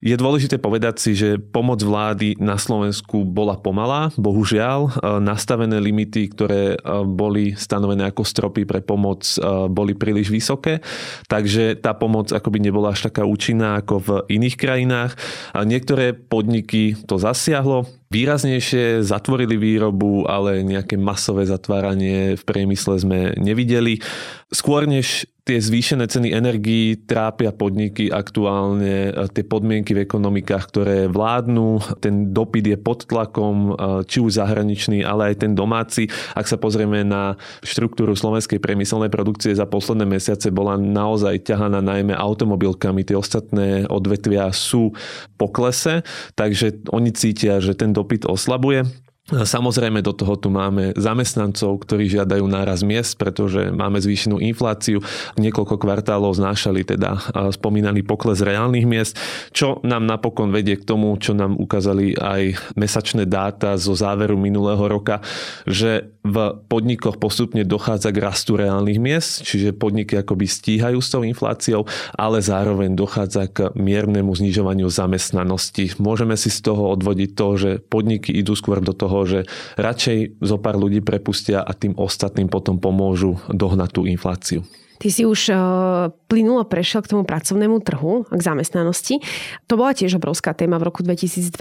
Je 0.04 0.12
dôležité 0.12 0.60
povedať 0.60 1.00
si, 1.00 1.16
že 1.16 1.40
pomoc 1.40 1.80
vlády 1.80 2.36
na 2.36 2.60
Slovensku 2.60 3.24
bola 3.24 3.56
pomalá. 3.56 4.12
Bohužiaľ, 4.20 4.80
e, 4.84 4.90
nastavené 5.24 5.80
limity, 5.80 6.36
ktoré 6.36 6.76
e, 6.76 6.78
boli 7.08 7.56
stanovené 7.56 8.12
ako 8.12 8.20
stropy 8.20 8.68
pre 8.68 8.84
pomoc, 8.84 9.24
e, 9.24 9.40
boli 9.72 9.96
príliš 9.96 10.28
vysoké. 10.28 10.84
Takže 11.32 11.80
tá 11.80 11.96
pomoc 11.96 12.28
akoby 12.28 12.60
nebola 12.60 12.92
až 12.92 13.08
taká 13.08 13.24
účinná 13.24 13.80
ako 13.80 13.94
v 14.04 14.08
iných 14.36 14.56
krajinách. 14.60 15.16
Niektoré 15.56 16.12
podniky 16.12 16.92
to 17.08 17.16
zasiahlo, 17.16 17.88
výraznejšie 18.16 19.04
zatvorili 19.04 19.60
výrobu, 19.60 20.24
ale 20.24 20.64
nejaké 20.64 20.96
masové 20.96 21.44
zatváranie 21.44 22.40
v 22.40 22.42
priemysle 22.48 22.96
sme 22.96 23.36
nevideli. 23.36 24.00
Skôr 24.48 24.88
než 24.88 25.28
tie 25.46 25.62
zvýšené 25.62 26.10
ceny 26.10 26.34
energií 26.34 26.98
trápia 27.06 27.54
podniky 27.54 28.10
aktuálne, 28.10 29.14
tie 29.30 29.46
podmienky 29.46 29.94
v 29.94 30.02
ekonomikách, 30.02 30.64
ktoré 30.70 30.96
vládnu, 31.06 31.98
ten 32.02 32.34
dopyt 32.34 32.66
je 32.66 32.78
pod 32.78 33.06
tlakom, 33.06 33.74
či 34.10 34.18
už 34.18 34.42
zahraničný, 34.42 35.06
ale 35.06 35.30
aj 35.30 35.46
ten 35.46 35.54
domáci. 35.54 36.10
Ak 36.34 36.50
sa 36.50 36.58
pozrieme 36.58 37.06
na 37.06 37.38
štruktúru 37.62 38.18
slovenskej 38.18 38.58
priemyselnej 38.58 39.06
produkcie 39.06 39.54
za 39.54 39.70
posledné 39.70 40.18
mesiace, 40.18 40.50
bola 40.50 40.74
naozaj 40.74 41.46
ťahaná 41.46 41.78
najmä 41.78 42.14
automobilkami. 42.14 43.06
Tie 43.06 43.14
ostatné 43.14 43.86
odvetvia 43.86 44.50
sú 44.50 44.98
poklese, 45.38 46.02
takže 46.34 46.86
oni 46.90 47.14
cítia, 47.14 47.62
že 47.62 47.78
ten 47.78 47.94
dopyt 47.94 48.05
oslabuje. 48.28 48.82
Samozrejme 49.26 50.06
do 50.06 50.14
toho 50.14 50.38
tu 50.38 50.54
máme 50.54 50.94
zamestnancov, 50.94 51.82
ktorí 51.82 52.06
žiadajú 52.06 52.46
náraz 52.46 52.86
miest, 52.86 53.18
pretože 53.18 53.74
máme 53.74 53.98
zvýšenú 53.98 54.38
infláciu. 54.38 55.02
Niekoľko 55.34 55.82
kvartálov 55.82 56.38
znášali 56.38 56.86
teda 56.86 57.34
spomínaný 57.50 58.06
pokles 58.06 58.38
reálnych 58.38 58.86
miest, 58.86 59.18
čo 59.50 59.82
nám 59.82 60.06
napokon 60.06 60.54
vedie 60.54 60.78
k 60.78 60.86
tomu, 60.86 61.10
čo 61.18 61.34
nám 61.34 61.58
ukázali 61.58 62.14
aj 62.14 62.54
mesačné 62.78 63.26
dáta 63.26 63.74
zo 63.74 63.98
záveru 63.98 64.38
minulého 64.38 64.86
roka, 64.86 65.18
že 65.66 66.14
v 66.26 66.58
podnikoch 66.66 67.22
postupne 67.22 67.62
dochádza 67.62 68.10
k 68.10 68.22
rastu 68.22 68.58
reálnych 68.58 68.98
miest, 68.98 69.46
čiže 69.46 69.74
podniky 69.74 70.18
akoby 70.18 70.46
stíhajú 70.46 70.98
s 70.98 71.10
tou 71.10 71.22
infláciou, 71.22 71.86
ale 72.14 72.42
zároveň 72.42 72.98
dochádza 72.98 73.46
k 73.50 73.70
miernemu 73.78 74.34
znižovaniu 74.34 74.90
zamestnanosti. 74.90 75.94
Môžeme 76.02 76.34
si 76.34 76.50
z 76.50 76.66
toho 76.66 76.94
odvodiť 76.94 77.30
to, 77.34 77.46
že 77.54 77.70
podniky 77.78 78.34
idú 78.34 78.58
skôr 78.58 78.82
do 78.82 78.90
toho 78.90 79.15
toho, 79.16 79.24
že 79.24 79.40
radšej 79.80 80.44
zo 80.44 80.60
pár 80.60 80.76
ľudí 80.76 81.00
prepustia 81.00 81.64
a 81.64 81.72
tým 81.72 81.96
ostatným 81.96 82.52
potom 82.52 82.76
pomôžu 82.76 83.40
dohnať 83.48 83.90
tú 83.96 84.04
infláciu. 84.04 84.60
Ty 84.96 85.08
si 85.12 85.28
už 85.28 85.52
uh, 85.52 86.08
plynulo 86.26 86.64
prešiel 86.64 87.04
k 87.04 87.12
tomu 87.12 87.22
pracovnému 87.28 87.84
trhu, 87.84 88.24
k 88.32 88.40
zamestnanosti. 88.40 89.20
To 89.68 89.76
bola 89.76 89.92
tiež 89.92 90.16
obrovská 90.16 90.56
téma 90.56 90.80
v 90.80 90.88
roku 90.88 91.04
2023 91.04 91.52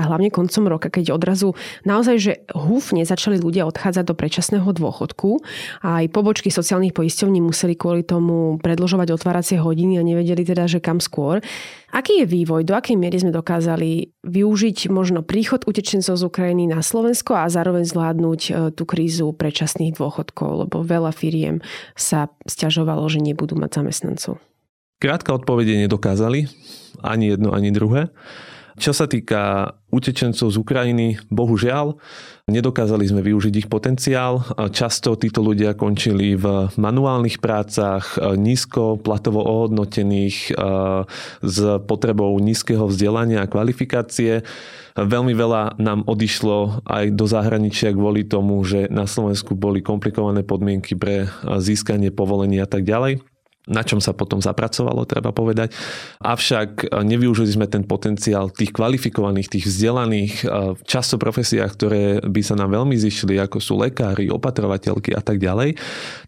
a 0.00 0.02
hlavne 0.08 0.32
koncom 0.32 0.64
roka, 0.64 0.88
keď 0.88 1.12
odrazu 1.12 1.52
naozaj, 1.84 2.16
že 2.16 2.32
húfne 2.56 3.04
začali 3.04 3.36
ľudia 3.36 3.68
odchádzať 3.68 4.04
do 4.08 4.14
predčasného 4.16 4.68
dôchodku 4.72 5.44
aj 5.84 6.08
pobočky 6.08 6.48
sociálnych 6.48 6.96
poisťovní 6.96 7.44
museli 7.44 7.76
kvôli 7.76 8.00
tomu 8.00 8.56
predložovať 8.64 9.12
otváracie 9.12 9.56
hodiny 9.60 10.00
a 10.00 10.06
nevedeli 10.06 10.42
teda, 10.42 10.64
že 10.64 10.80
kam 10.80 11.04
skôr. 11.04 11.44
Aký 11.90 12.22
je 12.22 12.26
vývoj? 12.26 12.62
Do 12.62 12.78
akej 12.78 12.94
miery 12.94 13.18
sme 13.18 13.34
dokázali 13.34 14.14
využiť 14.22 14.86
možno 14.94 15.26
príchod 15.26 15.66
utečencov 15.66 16.14
z 16.14 16.22
Ukrajiny 16.22 16.70
na 16.70 16.86
Slovensko 16.86 17.34
a 17.34 17.50
zároveň 17.50 17.82
zvládnuť 17.82 18.40
e, 18.46 18.50
tú 18.70 18.86
krízu 18.86 19.34
predčasných 19.34 19.98
dôchodkov, 19.98 20.66
lebo 20.66 20.86
veľa 20.86 21.10
firiem 21.10 21.58
sa 21.98 22.30
stiažovalo, 22.46 23.02
že 23.10 23.18
nebudú 23.18 23.58
mať 23.58 23.82
zamestnancov. 23.82 24.38
Krátka 25.02 25.34
odpovede 25.34 25.74
nedokázali, 25.82 26.46
ani 27.02 27.34
jedno, 27.34 27.50
ani 27.50 27.74
druhé. 27.74 28.14
Čo 28.78 28.92
sa 28.94 29.10
týka 29.10 29.74
utečencov 29.90 30.52
z 30.52 30.56
Ukrajiny, 30.60 31.18
bohužiaľ, 31.32 31.98
nedokázali 32.46 33.06
sme 33.06 33.22
využiť 33.22 33.54
ich 33.66 33.68
potenciál. 33.70 34.42
Často 34.70 35.18
títo 35.18 35.42
ľudia 35.42 35.74
končili 35.74 36.38
v 36.38 36.70
manuálnych 36.78 37.42
prácach, 37.42 38.14
nízko 38.18 38.98
platovo 39.02 39.42
ohodnotených, 39.42 40.54
s 41.42 41.58
potrebou 41.86 42.34
nízkeho 42.38 42.86
vzdelania 42.86 43.46
a 43.46 43.50
kvalifikácie. 43.50 44.46
Veľmi 44.98 45.32
veľa 45.34 45.78
nám 45.78 46.06
odišlo 46.06 46.82
aj 46.86 47.14
do 47.14 47.26
zahraničia 47.26 47.94
kvôli 47.94 48.26
tomu, 48.26 48.62
že 48.66 48.90
na 48.90 49.06
Slovensku 49.06 49.54
boli 49.54 49.82
komplikované 49.82 50.42
podmienky 50.42 50.98
pre 50.98 51.30
získanie 51.62 52.10
povolenia 52.10 52.66
a 52.66 52.70
tak 52.70 52.82
ďalej 52.86 53.22
na 53.70 53.86
čom 53.86 54.02
sa 54.02 54.10
potom 54.10 54.42
zapracovalo, 54.42 55.06
treba 55.06 55.30
povedať. 55.30 55.70
Avšak 56.18 56.90
e, 56.90 57.06
nevyužili 57.06 57.54
sme 57.54 57.70
ten 57.70 57.86
potenciál 57.86 58.50
tých 58.50 58.74
kvalifikovaných, 58.74 59.46
tých 59.46 59.70
vzdelaných, 59.70 60.34
e, 60.42 60.46
často 60.82 61.16
profesiách, 61.16 61.70
ktoré 61.78 62.02
by 62.26 62.42
sa 62.42 62.58
nám 62.58 62.74
veľmi 62.74 62.98
zišli, 62.98 63.38
ako 63.38 63.62
sú 63.62 63.78
lekári, 63.78 64.26
opatrovateľky 64.26 65.14
a 65.14 65.22
tak 65.22 65.38
ďalej. 65.38 65.78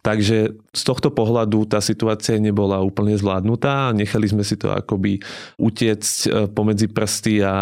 Takže 0.06 0.54
z 0.54 0.82
tohto 0.86 1.10
pohľadu 1.10 1.66
tá 1.66 1.82
situácia 1.82 2.38
nebola 2.38 2.78
úplne 2.78 3.18
zvládnutá. 3.18 3.90
Nechali 3.90 4.30
sme 4.30 4.46
si 4.46 4.54
to 4.54 4.70
akoby 4.70 5.18
utiecť 5.58 6.16
e, 6.24 6.28
pomedzi 6.46 6.86
prsty 6.86 7.42
a 7.42 7.54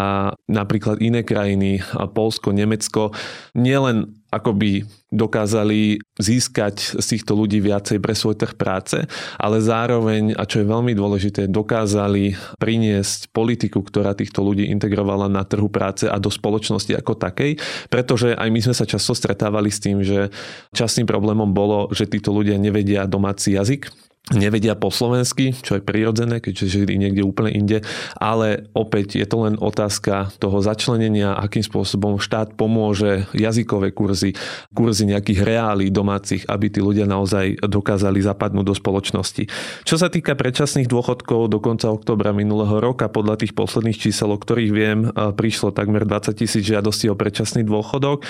napríklad 0.45 1.01
iné 1.01 1.25
krajiny, 1.25 1.81
Polsko, 2.13 2.53
Nemecko, 2.53 3.17
nielen 3.57 4.20
akoby 4.31 4.87
dokázali 5.11 5.99
získať 6.23 7.03
z 7.03 7.05
týchto 7.05 7.35
ľudí 7.35 7.59
viacej 7.59 7.99
pre 7.99 8.15
svoj 8.15 8.39
trh 8.39 8.55
práce, 8.55 9.03
ale 9.37 9.59
zároveň, 9.59 10.39
a 10.39 10.47
čo 10.47 10.63
je 10.63 10.71
veľmi 10.71 10.95
dôležité, 10.95 11.51
dokázali 11.51 12.39
priniesť 12.63 13.35
politiku, 13.35 13.83
ktorá 13.83 14.15
týchto 14.15 14.47
ľudí 14.47 14.71
integrovala 14.71 15.27
na 15.27 15.43
trhu 15.43 15.67
práce 15.67 16.07
a 16.07 16.15
do 16.23 16.31
spoločnosti 16.31 16.95
ako 16.95 17.19
takej, 17.19 17.59
pretože 17.91 18.39
aj 18.39 18.49
my 18.49 18.61
sme 18.63 18.75
sa 18.75 18.87
často 18.87 19.13
stretávali 19.19 19.69
s 19.69 19.83
tým, 19.83 20.07
že 20.07 20.31
častým 20.71 21.11
problémom 21.11 21.51
bolo, 21.51 21.91
že 21.91 22.07
títo 22.07 22.31
ľudia 22.31 22.55
nevedia 22.55 23.11
domáci 23.11 23.59
jazyk, 23.59 23.91
nevedia 24.31 24.79
po 24.79 24.95
slovensky, 24.95 25.51
čo 25.59 25.75
je 25.75 25.83
prirodzené, 25.83 26.39
keďže 26.39 26.79
žili 26.79 26.95
niekde 26.95 27.27
úplne 27.27 27.51
inde, 27.51 27.79
ale 28.15 28.71
opäť 28.79 29.19
je 29.19 29.27
to 29.27 29.43
len 29.43 29.59
otázka 29.59 30.31
toho 30.39 30.63
začlenenia, 30.63 31.35
akým 31.35 31.67
spôsobom 31.67 32.23
štát 32.23 32.55
pomôže 32.55 33.27
jazykové 33.35 33.91
kurzy, 33.91 34.39
kurzy 34.71 35.11
nejakých 35.11 35.41
reálí 35.43 35.91
domácich, 35.91 36.47
aby 36.47 36.71
tí 36.71 36.79
ľudia 36.79 37.11
naozaj 37.11 37.59
dokázali 37.65 38.23
zapadnúť 38.23 38.67
do 38.71 38.75
spoločnosti. 38.77 39.51
Čo 39.83 39.97
sa 39.99 40.07
týka 40.07 40.39
predčasných 40.39 40.87
dôchodkov, 40.87 41.51
do 41.51 41.59
konca 41.59 41.91
oktobra 41.91 42.31
minulého 42.31 42.79
roka, 42.79 43.11
podľa 43.11 43.43
tých 43.43 43.59
posledných 43.59 43.99
čísel, 43.99 44.31
o 44.31 44.39
ktorých 44.39 44.71
viem, 44.71 45.11
prišlo 45.11 45.75
takmer 45.75 46.07
20 46.07 46.39
tisíc 46.39 46.63
žiadostí 46.63 47.11
o 47.11 47.19
predčasný 47.19 47.67
dôchodok. 47.67 48.23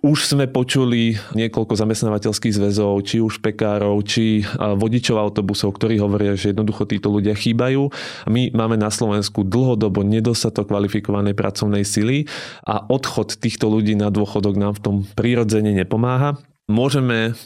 Už 0.00 0.32
sme 0.32 0.48
počuli 0.48 1.20
niekoľko 1.36 1.76
zamestnávateľských 1.76 2.56
zväzov, 2.56 3.04
či 3.04 3.20
už 3.20 3.44
pekárov, 3.44 4.00
či 4.00 4.40
vodičov 4.56 5.20
autobusov, 5.20 5.76
ktorí 5.76 6.00
hovoria, 6.00 6.32
že 6.40 6.56
jednoducho 6.56 6.88
títo 6.88 7.12
ľudia 7.12 7.36
chýbajú. 7.36 7.92
My 8.24 8.48
máme 8.48 8.80
na 8.80 8.88
Slovensku 8.88 9.44
dlhodobo 9.44 10.00
nedostatok 10.00 10.72
kvalifikovanej 10.72 11.36
pracovnej 11.36 11.84
sily 11.84 12.24
a 12.64 12.80
odchod 12.88 13.36
týchto 13.36 13.68
ľudí 13.68 13.92
na 13.92 14.08
dôchodok 14.08 14.56
nám 14.56 14.80
v 14.80 14.82
tom 14.82 14.96
prirodzene 15.04 15.76
nepomáha. 15.76 16.40
Môžeme 16.64 17.36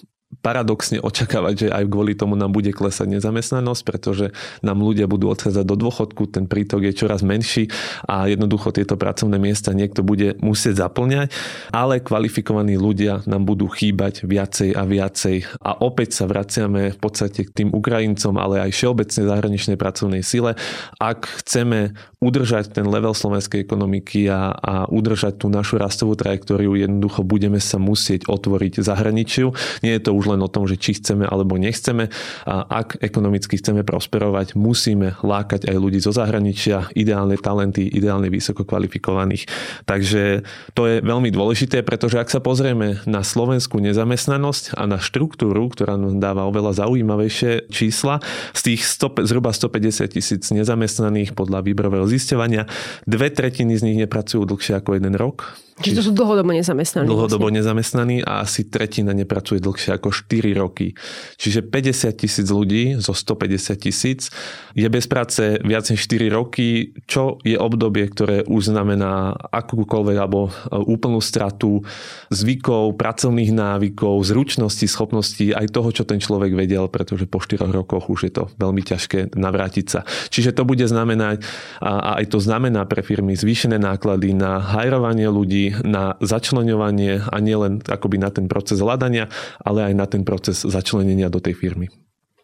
paradoxne 0.45 1.01
očakávať, 1.01 1.55
že 1.57 1.69
aj 1.73 1.89
kvôli 1.89 2.13
tomu 2.13 2.37
nám 2.37 2.53
bude 2.53 2.69
klesať 2.77 3.17
nezamestnanosť, 3.17 3.83
pretože 3.89 4.37
nám 4.61 4.85
ľudia 4.85 5.09
budú 5.09 5.33
odchádzať 5.33 5.65
do 5.65 5.77
dôchodku, 5.81 6.29
ten 6.29 6.45
prítok 6.45 6.85
je 6.85 6.93
čoraz 6.93 7.25
menší 7.25 7.73
a 8.05 8.29
jednoducho 8.29 8.77
tieto 8.77 9.01
pracovné 9.01 9.41
miesta 9.41 9.73
niekto 9.73 10.05
bude 10.05 10.37
musieť 10.45 10.85
zaplňať, 10.85 11.33
ale 11.73 12.05
kvalifikovaní 12.05 12.77
ľudia 12.77 13.25
nám 13.25 13.49
budú 13.49 13.73
chýbať 13.73 14.29
viacej 14.29 14.77
a 14.77 14.85
viacej 14.85 15.37
a 15.65 15.81
opäť 15.81 16.21
sa 16.21 16.29
vraciame 16.29 16.93
v 16.93 16.99
podstate 17.01 17.49
k 17.49 17.65
tým 17.65 17.73
Ukrajincom, 17.73 18.37
ale 18.37 18.61
aj 18.69 18.77
všeobecne 18.77 19.23
zahraničnej 19.25 19.81
pracovnej 19.81 20.21
sile. 20.21 20.61
Ak 21.01 21.25
chceme 21.41 21.97
udržať 22.21 22.73
ten 22.73 22.89
level 22.89 23.13
slovenskej 23.13 23.63
ekonomiky 23.65 24.29
a, 24.33 24.57
a 24.57 24.75
udržať 24.89 25.45
tú 25.45 25.53
našu 25.53 25.77
rastovú 25.77 26.17
trajektóriu, 26.17 26.75
jednoducho 26.75 27.21
budeme 27.21 27.61
sa 27.61 27.77
musieť 27.77 28.27
otvoriť 28.27 28.81
zahraničiu. 28.81 29.53
Nie 29.85 30.01
je 30.01 30.09
to 30.09 30.17
už 30.17 30.34
len 30.34 30.34
o 30.41 30.49
tom, 30.51 30.65
že 30.65 30.81
či 30.81 30.97
chceme 30.99 31.29
alebo 31.29 31.59
nechceme. 31.59 32.09
A 32.49 32.55
ak 32.67 33.03
ekonomicky 33.05 33.59
chceme 33.61 33.87
prosperovať, 33.87 34.57
musíme 34.59 35.19
lákať 35.21 35.69
aj 35.71 35.77
ľudí 35.77 35.99
zo 36.01 36.11
zahraničia, 36.11 36.91
ideálne 36.97 37.37
talenty, 37.39 37.87
ideálne 37.87 38.31
vysoko 38.33 38.65
kvalifikovaných. 38.65 39.47
Takže 39.85 40.47
to 40.73 40.83
je 40.89 40.97
veľmi 41.05 41.29
dôležité, 41.31 41.85
pretože 41.85 42.19
ak 42.19 42.33
sa 42.33 42.41
pozrieme 42.41 43.03
na 43.05 43.21
slovenskú 43.21 43.79
nezamestnanosť 43.83 44.79
a 44.79 44.89
na 44.89 44.99
štruktúru, 44.99 45.69
ktorá 45.71 45.99
nám 46.01 46.23
dáva 46.23 46.47
oveľa 46.49 46.87
zaujímavejšie 46.87 47.69
čísla, 47.69 48.23
z 48.55 48.61
tých 48.73 48.87
100, 48.87 49.27
zhruba 49.29 49.51
150 49.53 50.15
tisíc 50.15 50.43
nezamestnaných 50.51 51.35
podľa 51.35 51.67
výberového 51.67 52.07
zisťovania. 52.07 52.71
Dve 53.05 53.29
tretiny 53.35 53.75
z 53.75 53.83
nich 53.85 53.99
nepracujú 54.01 54.47
dlhšie 54.47 54.79
ako 54.79 54.97
jeden 54.97 55.15
rok. 55.19 55.59
Čiže 55.75 55.99
to 55.99 56.05
sú 56.07 56.13
dlhodobo 56.15 56.55
nezamestnaní. 56.55 57.11
Dlhodobo 57.11 57.51
vlastne. 57.51 57.59
nezamestnaní 57.59 58.17
a 58.23 58.47
asi 58.47 58.71
tretina 58.71 59.11
nepracuje 59.11 59.59
dlhšie 59.59 59.99
ako 59.99 60.15
4 60.15 60.55
roky. 60.55 60.95
Čiže 61.35 61.67
50 61.67 62.15
tisíc 62.15 62.47
ľudí 62.47 62.95
zo 63.03 63.11
150 63.11 63.75
tisíc 63.83 64.31
je 64.79 64.87
bez 64.87 65.11
práce 65.11 65.59
viac 65.67 65.83
než 65.91 65.99
4 66.07 66.31
roky, 66.31 66.95
čo 67.11 67.43
je 67.43 67.59
obdobie, 67.59 68.07
ktoré 68.07 68.47
už 68.47 68.71
znamená 68.71 69.35
akúkoľvek 69.51 70.17
alebo 70.17 70.47
e, 70.47 70.51
úplnú 70.79 71.19
stratu 71.19 71.83
zvykov, 72.31 72.95
pracovných 72.95 73.51
návykov, 73.51 74.23
zručností, 74.23 74.87
schopností 74.87 75.51
aj 75.51 75.75
toho, 75.75 75.91
čo 75.91 76.07
ten 76.07 76.23
človek 76.23 76.55
vedel, 76.55 76.87
pretože 76.87 77.27
po 77.27 77.43
4 77.43 77.67
rokoch 77.75 78.07
už 78.15 78.31
je 78.31 78.33
to 78.39 78.47
veľmi 78.63 78.87
ťažké 78.87 79.35
navrátiť 79.35 79.87
sa. 79.91 80.07
Čiže 80.31 80.55
to 80.55 80.63
bude 80.63 80.87
znamenať, 80.87 81.43
a 81.83 82.23
aj 82.23 82.31
to 82.31 82.39
znamená 82.39 82.87
pre 82.87 83.03
firmy 83.03 83.35
zvýšené 83.35 83.83
náklady 83.83 84.39
na 84.39 84.63
hajrovanie 84.63 85.27
ľudí, 85.27 85.64
na 85.87 86.19
začlenovanie 86.19 87.23
a 87.25 87.37
nielen 87.39 87.81
akoby 87.87 88.19
na 88.19 88.29
ten 88.35 88.51
proces 88.51 88.83
hľadania, 88.83 89.31
ale 89.63 89.89
aj 89.89 89.95
na 89.95 90.07
ten 90.11 90.27
proces 90.27 90.67
začlenenia 90.67 91.31
do 91.31 91.39
tej 91.39 91.55
firmy. 91.57 91.89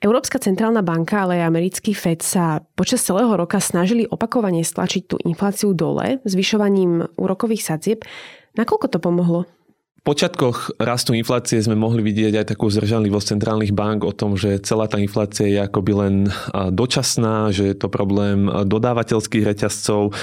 Európska 0.01 0.41
centrálna 0.41 0.81
banka, 0.81 1.29
ale 1.29 1.45
aj 1.45 1.53
americký 1.53 1.93
Fed 1.93 2.25
sa 2.25 2.65
počas 2.73 3.05
celého 3.05 3.29
roka 3.37 3.61
snažili 3.61 4.09
opakovane 4.09 4.65
stlačiť 4.65 5.03
tú 5.05 5.21
infláciu 5.29 5.77
dole 5.77 6.25
zvyšovaním 6.25 7.05
úrokových 7.21 7.69
sadzieb. 7.69 8.09
Nakoľko 8.57 8.87
to 8.97 8.99
pomohlo? 8.99 9.45
Počiatkoch 10.01 10.81
rastu 10.81 11.13
inflácie 11.13 11.61
sme 11.61 11.77
mohli 11.77 12.01
vidieť 12.01 12.41
aj 12.41 12.57
takú 12.57 12.73
zdržanlivosť 12.73 13.37
centrálnych 13.37 13.77
bank 13.77 14.09
o 14.09 14.17
tom, 14.17 14.33
že 14.33 14.57
celá 14.65 14.89
tá 14.89 14.97
inflácia 14.97 15.45
je 15.45 15.61
akoby 15.61 15.93
len 15.93 16.15
dočasná, 16.73 17.53
že 17.53 17.69
je 17.69 17.77
to 17.77 17.93
problém 17.93 18.49
dodávateľských 18.49 19.45
reťazcov, 19.45 20.17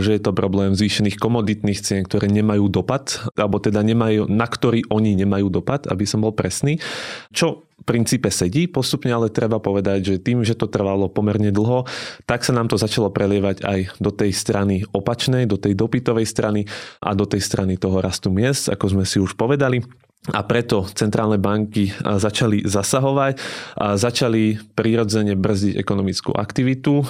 že 0.00 0.10
je 0.16 0.20
to 0.24 0.32
problém 0.32 0.72
zvýšených 0.72 1.20
komoditných 1.20 1.76
cien, 1.76 2.08
ktoré 2.08 2.32
nemajú 2.32 2.72
dopad, 2.72 3.20
alebo 3.36 3.60
teda 3.60 3.84
nemajú, 3.84 4.32
na 4.32 4.48
ktorý 4.48 4.88
oni 4.88 5.12
nemajú 5.12 5.52
dopad, 5.52 5.84
aby 5.92 6.08
som 6.08 6.24
bol 6.24 6.32
presný. 6.32 6.80
Čo 7.28 7.67
princípe 7.88 8.28
sedí 8.28 8.68
postupne, 8.68 9.08
ale 9.08 9.32
treba 9.32 9.56
povedať, 9.56 10.12
že 10.12 10.14
tým, 10.20 10.44
že 10.44 10.52
to 10.52 10.68
trvalo 10.68 11.08
pomerne 11.08 11.48
dlho, 11.48 11.88
tak 12.28 12.44
sa 12.44 12.52
nám 12.52 12.68
to 12.68 12.76
začalo 12.76 13.08
prelievať 13.08 13.64
aj 13.64 13.96
do 13.96 14.12
tej 14.12 14.36
strany 14.36 14.84
opačnej, 14.92 15.48
do 15.48 15.56
tej 15.56 15.72
dopytovej 15.72 16.28
strany 16.28 16.68
a 17.00 17.16
do 17.16 17.24
tej 17.24 17.40
strany 17.40 17.80
toho 17.80 18.04
rastu 18.04 18.28
miest, 18.28 18.68
ako 18.68 18.92
sme 18.92 19.04
si 19.08 19.16
už 19.16 19.32
povedali 19.32 19.80
a 20.28 20.44
preto 20.44 20.84
centrálne 20.92 21.40
banky 21.40 21.88
začali 22.04 22.66
zasahovať 22.66 23.40
a 23.80 23.96
začali 23.96 24.60
prirodzene 24.76 25.32
brzdiť 25.38 25.80
ekonomickú 25.80 26.36
aktivitu 26.36 27.00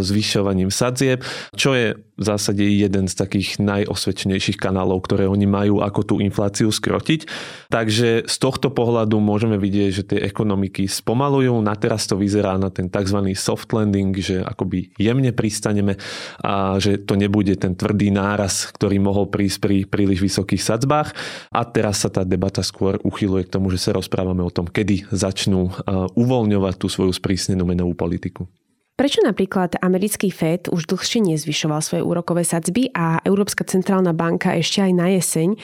zvyšovaním 0.00 0.72
sadzieb, 0.72 1.20
čo 1.52 1.76
je 1.76 2.00
v 2.12 2.24
zásade 2.28 2.62
jeden 2.62 3.08
z 3.10 3.14
takých 3.18 3.58
najosvedčenejších 3.58 4.60
kanálov, 4.60 5.02
ktoré 5.08 5.26
oni 5.26 5.48
majú, 5.48 5.80
ako 5.82 6.00
tú 6.06 6.14
infláciu 6.22 6.70
skrotiť. 6.70 7.26
Takže 7.72 8.28
z 8.28 8.36
tohto 8.36 8.70
pohľadu 8.70 9.16
môžeme 9.18 9.56
vidieť, 9.58 9.90
že 9.90 10.06
tie 10.06 10.20
ekonomiky 10.22 10.86
spomalujú. 10.86 11.56
Na 11.64 11.74
teraz 11.74 12.06
to 12.06 12.14
vyzerá 12.20 12.60
na 12.60 12.68
ten 12.68 12.92
tzv. 12.92 13.16
soft 13.34 13.72
landing, 13.74 14.12
že 14.14 14.44
akoby 14.44 14.92
jemne 15.00 15.32
pristaneme 15.34 15.98
a 16.44 16.76
že 16.78 17.00
to 17.00 17.16
nebude 17.16 17.58
ten 17.58 17.74
tvrdý 17.74 18.12
náraz, 18.12 18.70
ktorý 18.76 19.02
mohol 19.02 19.26
prísť 19.32 19.58
pri 19.58 19.76
príliš 19.88 20.22
vysokých 20.22 20.62
sadzbách. 20.62 21.16
A 21.50 21.64
teraz 21.64 22.06
sa 22.06 22.12
tá 22.12 22.22
debata 22.28 22.51
skôr 22.60 23.00
uchyluje 23.00 23.48
k 23.48 23.52
tomu, 23.56 23.72
že 23.72 23.80
sa 23.80 23.96
rozprávame 23.96 24.44
o 24.44 24.52
tom, 24.52 24.68
kedy 24.68 25.08
začnú 25.08 25.72
uvoľňovať 26.12 26.74
tú 26.76 26.92
svoju 26.92 27.16
sprísnenú 27.16 27.64
menovú 27.64 27.96
politiku. 27.96 28.44
Prečo 28.92 29.24
napríklad 29.24 29.80
americký 29.80 30.28
Fed 30.28 30.68
už 30.68 30.84
dlhšie 30.84 31.24
nezvyšoval 31.32 31.80
svoje 31.80 32.04
úrokové 32.04 32.44
sadzby 32.44 32.92
a 32.92 33.24
Európska 33.24 33.64
centrálna 33.64 34.12
banka 34.12 34.52
ešte 34.52 34.84
aj 34.84 34.92
na 34.92 35.08
jeseň 35.16 35.56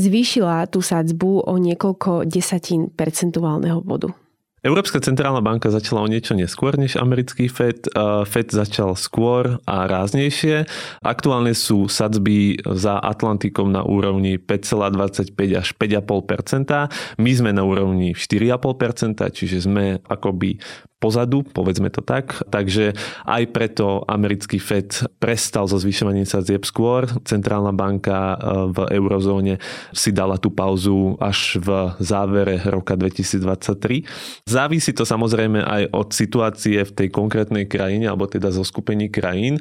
zvýšila 0.00 0.64
tú 0.72 0.80
sadzbu 0.80 1.44
o 1.44 1.54
niekoľko 1.60 2.24
desatín 2.24 2.88
percentuálneho 2.88 3.84
bodu? 3.84 4.16
Európska 4.60 5.00
centrálna 5.00 5.40
banka 5.40 5.72
začala 5.72 6.04
o 6.04 6.08
niečo 6.10 6.36
neskôr 6.36 6.76
než 6.76 7.00
americký 7.00 7.48
FED. 7.48 7.96
FED 8.28 8.48
začal 8.52 8.92
skôr 8.92 9.56
a 9.64 9.88
ráznejšie. 9.88 10.68
Aktuálne 11.00 11.56
sú 11.56 11.88
sadzby 11.88 12.60
za 12.68 13.00
Atlantikom 13.00 13.72
na 13.72 13.80
úrovni 13.80 14.36
5,25 14.36 15.32
až 15.56 15.68
5,5% 15.72 17.16
My 17.16 17.32
sme 17.32 17.50
na 17.56 17.64
úrovni 17.64 18.12
4,5% 18.12 19.24
čiže 19.32 19.64
sme 19.64 20.04
akoby 20.04 20.60
pozadu, 21.00 21.40
povedzme 21.42 21.88
to 21.88 22.04
tak. 22.04 22.44
Takže 22.52 22.92
aj 23.24 23.42
preto 23.50 24.04
americký 24.04 24.60
Fed 24.60 25.08
prestal 25.16 25.64
so 25.64 25.80
zvyšovaním 25.80 26.28
sadzieb 26.28 26.68
skôr. 26.68 27.08
Centrálna 27.24 27.72
banka 27.72 28.36
e, 28.36 28.36
v 28.76 28.78
eurozóne 29.00 29.56
si 29.96 30.12
dala 30.12 30.36
tú 30.36 30.52
pauzu 30.52 31.16
až 31.16 31.56
v 31.56 31.96
závere 31.98 32.60
roka 32.68 32.94
2023. 32.94 34.44
Závisí 34.44 34.92
to 34.92 35.08
samozrejme 35.08 35.64
aj 35.64 35.82
od 35.96 36.12
situácie 36.12 36.84
v 36.84 36.92
tej 36.92 37.08
konkrétnej 37.08 37.64
krajine, 37.64 38.12
alebo 38.12 38.28
teda 38.28 38.52
zo 38.52 38.62
skupení 38.62 39.08
krajín. 39.08 39.58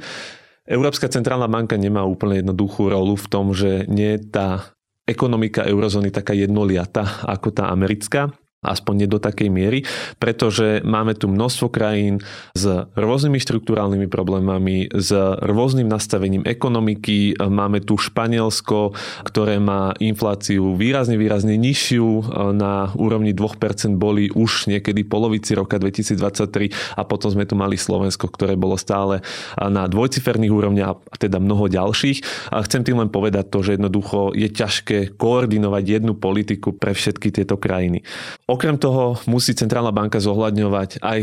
Európska 0.70 1.10
centrálna 1.10 1.50
banka 1.50 1.80
nemá 1.80 2.04
úplne 2.06 2.44
jednoduchú 2.44 2.92
rolu 2.92 3.18
v 3.18 3.28
tom, 3.32 3.56
že 3.56 3.88
nie 3.90 4.20
je 4.20 4.30
tá 4.30 4.76
ekonomika 5.10 5.66
eurozóny 5.66 6.14
taká 6.14 6.38
jednoliata 6.38 7.26
ako 7.26 7.50
tá 7.50 7.74
americká 7.74 8.30
aspoň 8.60 8.94
nie 9.04 9.08
do 9.08 9.24
takej 9.24 9.48
miery, 9.48 9.88
pretože 10.20 10.84
máme 10.84 11.16
tu 11.16 11.32
množstvo 11.32 11.72
krajín 11.72 12.20
s 12.52 12.92
rôznymi 12.92 13.40
štruktúrálnymi 13.40 14.12
problémami, 14.12 14.92
s 14.92 15.16
rôznym 15.40 15.88
nastavením 15.88 16.44
ekonomiky. 16.44 17.40
Máme 17.40 17.80
tu 17.80 17.96
Španielsko, 17.96 18.92
ktoré 19.24 19.64
má 19.64 19.96
infláciu 20.04 20.76
výrazne, 20.76 21.16
výrazne 21.16 21.56
nižšiu. 21.56 22.36
Na 22.52 22.92
úrovni 23.00 23.32
2% 23.32 23.96
boli 23.96 24.28
už 24.28 24.68
niekedy 24.68 25.08
polovici 25.08 25.56
roka 25.56 25.80
2023 25.80 27.00
a 27.00 27.08
potom 27.08 27.32
sme 27.32 27.48
tu 27.48 27.56
mali 27.56 27.80
Slovensko, 27.80 28.28
ktoré 28.28 28.60
bolo 28.60 28.76
stále 28.76 29.24
na 29.56 29.88
dvojciferných 29.88 30.52
úrovniach 30.52 31.00
a 31.00 31.16
teda 31.16 31.40
mnoho 31.40 31.72
ďalších. 31.72 32.52
A 32.52 32.60
chcem 32.68 32.84
tým 32.84 33.00
len 33.00 33.08
povedať 33.08 33.48
to, 33.48 33.64
že 33.64 33.80
jednoducho 33.80 34.36
je 34.36 34.52
ťažké 34.52 35.16
koordinovať 35.16 35.84
jednu 35.88 36.20
politiku 36.20 36.76
pre 36.76 36.92
všetky 36.92 37.32
tieto 37.32 37.56
krajiny. 37.56 38.04
Okrem 38.50 38.82
toho 38.82 39.14
musí 39.30 39.54
centrálna 39.54 39.94
banka 39.94 40.18
zohľadňovať 40.18 41.06
aj 41.06 41.20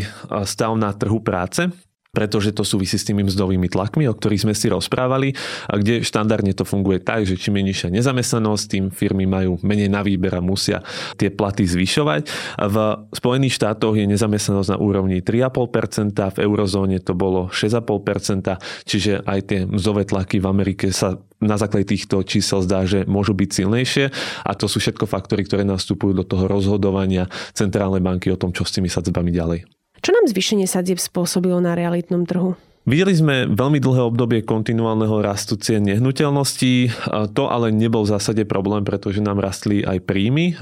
stav 0.46 0.78
na 0.78 0.94
trhu 0.94 1.18
práce, 1.18 1.66
pretože 2.16 2.56
to 2.56 2.64
súvisí 2.64 2.96
s 2.96 3.04
tými 3.04 3.28
mzdovými 3.28 3.68
tlakmi, 3.68 4.08
o 4.08 4.16
ktorých 4.16 4.48
sme 4.48 4.54
si 4.56 4.72
rozprávali, 4.72 5.36
a 5.68 5.76
kde 5.76 6.00
štandardne 6.00 6.56
to 6.56 6.64
funguje 6.64 7.04
tak, 7.04 7.28
že 7.28 7.36
čím 7.36 7.60
je 7.60 7.68
nižšia 7.68 7.92
nezamestnanosť, 7.92 8.64
tým 8.72 8.84
firmy 8.88 9.28
majú 9.28 9.60
menej 9.60 9.92
na 9.92 10.00
výber 10.00 10.32
a 10.32 10.40
musia 10.40 10.80
tie 11.20 11.28
platy 11.28 11.68
zvyšovať. 11.68 12.22
V 12.56 12.76
Spojených 13.12 13.60
štátoch 13.60 13.92
je 14.00 14.08
nezamestnanosť 14.08 14.72
na 14.72 14.78
úrovni 14.80 15.20
3,5%, 15.20 16.16
v 16.16 16.38
eurozóne 16.40 16.96
to 17.04 17.12
bolo 17.12 17.52
6,5%, 17.52 18.88
čiže 18.88 19.20
aj 19.28 19.38
tie 19.44 19.60
mzdové 19.68 20.08
tlaky 20.08 20.40
v 20.40 20.46
Amerike 20.48 20.88
sa 20.96 21.20
na 21.36 21.60
základe 21.60 21.92
týchto 21.92 22.24
čísel 22.24 22.64
zdá, 22.64 22.88
že 22.88 23.04
môžu 23.04 23.36
byť 23.36 23.50
silnejšie 23.52 24.04
a 24.40 24.50
to 24.56 24.72
sú 24.72 24.80
všetko 24.80 25.04
faktory, 25.04 25.44
ktoré 25.44 25.68
nastupujú 25.68 26.16
do 26.16 26.24
toho 26.24 26.48
rozhodovania 26.48 27.28
centrálnej 27.52 28.00
banky 28.00 28.32
o 28.32 28.40
tom, 28.40 28.56
čo 28.56 28.64
s 28.64 28.72
tými 28.72 28.88
sadzbami 28.88 29.28
ďalej. 29.28 29.75
Čo 30.04 30.10
nám 30.12 30.28
zvýšenie 30.28 30.68
sadzieb 30.68 31.00
spôsobilo 31.00 31.60
na 31.60 31.76
realitnom 31.76 32.24
trhu? 32.24 32.56
Videli 32.86 33.18
sme 33.18 33.50
veľmi 33.50 33.82
dlhé 33.82 33.98
obdobie 33.98 34.46
kontinuálneho 34.46 35.18
rastu 35.18 35.58
cien 35.58 35.82
nehnuteľností. 35.82 36.94
To 37.34 37.50
ale 37.50 37.74
nebol 37.74 38.06
v 38.06 38.14
zásade 38.14 38.46
problém, 38.46 38.86
pretože 38.86 39.18
nám 39.18 39.42
rastli 39.42 39.82
aj 39.82 40.06
príjmy. 40.06 40.54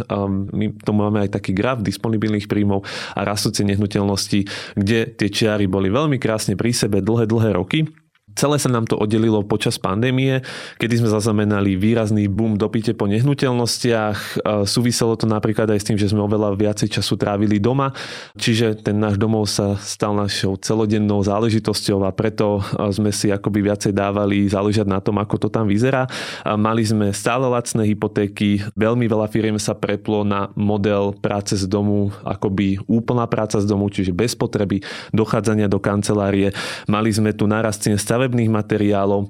My 0.48 0.72
tomu 0.80 1.04
máme 1.04 1.20
aj 1.28 1.36
taký 1.36 1.52
graf 1.52 1.84
disponibilných 1.84 2.48
príjmov 2.48 2.88
a 3.12 3.28
rastúce 3.28 3.60
nehnuteľnosti, 3.68 4.40
kde 4.72 5.12
tie 5.12 5.28
čiary 5.28 5.68
boli 5.68 5.92
veľmi 5.92 6.16
krásne 6.16 6.56
pri 6.56 6.72
sebe 6.72 7.04
dlhé, 7.04 7.28
dlhé 7.28 7.60
roky. 7.60 7.92
Celé 8.34 8.58
sa 8.58 8.66
nám 8.66 8.90
to 8.90 8.98
oddelilo 8.98 9.46
počas 9.46 9.78
pandémie, 9.78 10.42
kedy 10.82 11.00
sme 11.00 11.08
zaznamenali 11.08 11.78
výrazný 11.78 12.26
boom 12.26 12.58
dopite 12.58 12.90
po 12.92 13.06
nehnuteľnostiach. 13.06 14.42
Súviselo 14.66 15.14
to 15.14 15.30
napríklad 15.30 15.70
aj 15.70 15.78
s 15.80 15.86
tým, 15.86 15.98
že 15.98 16.10
sme 16.10 16.26
oveľa 16.26 16.58
viacej 16.58 16.98
času 16.98 17.14
trávili 17.14 17.62
doma, 17.62 17.94
čiže 18.34 18.82
ten 18.82 18.98
náš 18.98 19.22
domov 19.22 19.46
sa 19.46 19.78
stal 19.78 20.18
našou 20.18 20.58
celodennou 20.58 21.22
záležitosťou 21.22 22.02
a 22.02 22.10
preto 22.10 22.58
sme 22.90 23.14
si 23.14 23.30
akoby 23.30 23.70
viacej 23.70 23.94
dávali 23.94 24.50
záležať 24.50 24.90
na 24.90 24.98
tom, 24.98 25.22
ako 25.22 25.46
to 25.46 25.48
tam 25.48 25.70
vyzerá. 25.70 26.10
Mali 26.44 26.82
sme 26.82 27.14
stále 27.14 27.46
lacné 27.46 27.86
hypotéky, 27.86 28.66
veľmi 28.74 29.06
veľa 29.06 29.30
firiem 29.30 29.62
sa 29.62 29.78
preplo 29.78 30.26
na 30.26 30.50
model 30.58 31.14
práce 31.22 31.54
z 31.54 31.70
domu, 31.70 32.10
akoby 32.26 32.82
úplná 32.90 33.30
práca 33.30 33.62
z 33.62 33.66
domu, 33.70 33.86
čiže 33.86 34.10
bez 34.10 34.34
potreby 34.34 34.82
dochádzania 35.14 35.70
do 35.70 35.78
kancelárie. 35.78 36.50
Mali 36.90 37.14
sme 37.14 37.30
tu 37.30 37.46
narast 37.46 37.86
cien 37.86 37.94
stavebných 38.24 38.48
materiálov, 38.48 39.28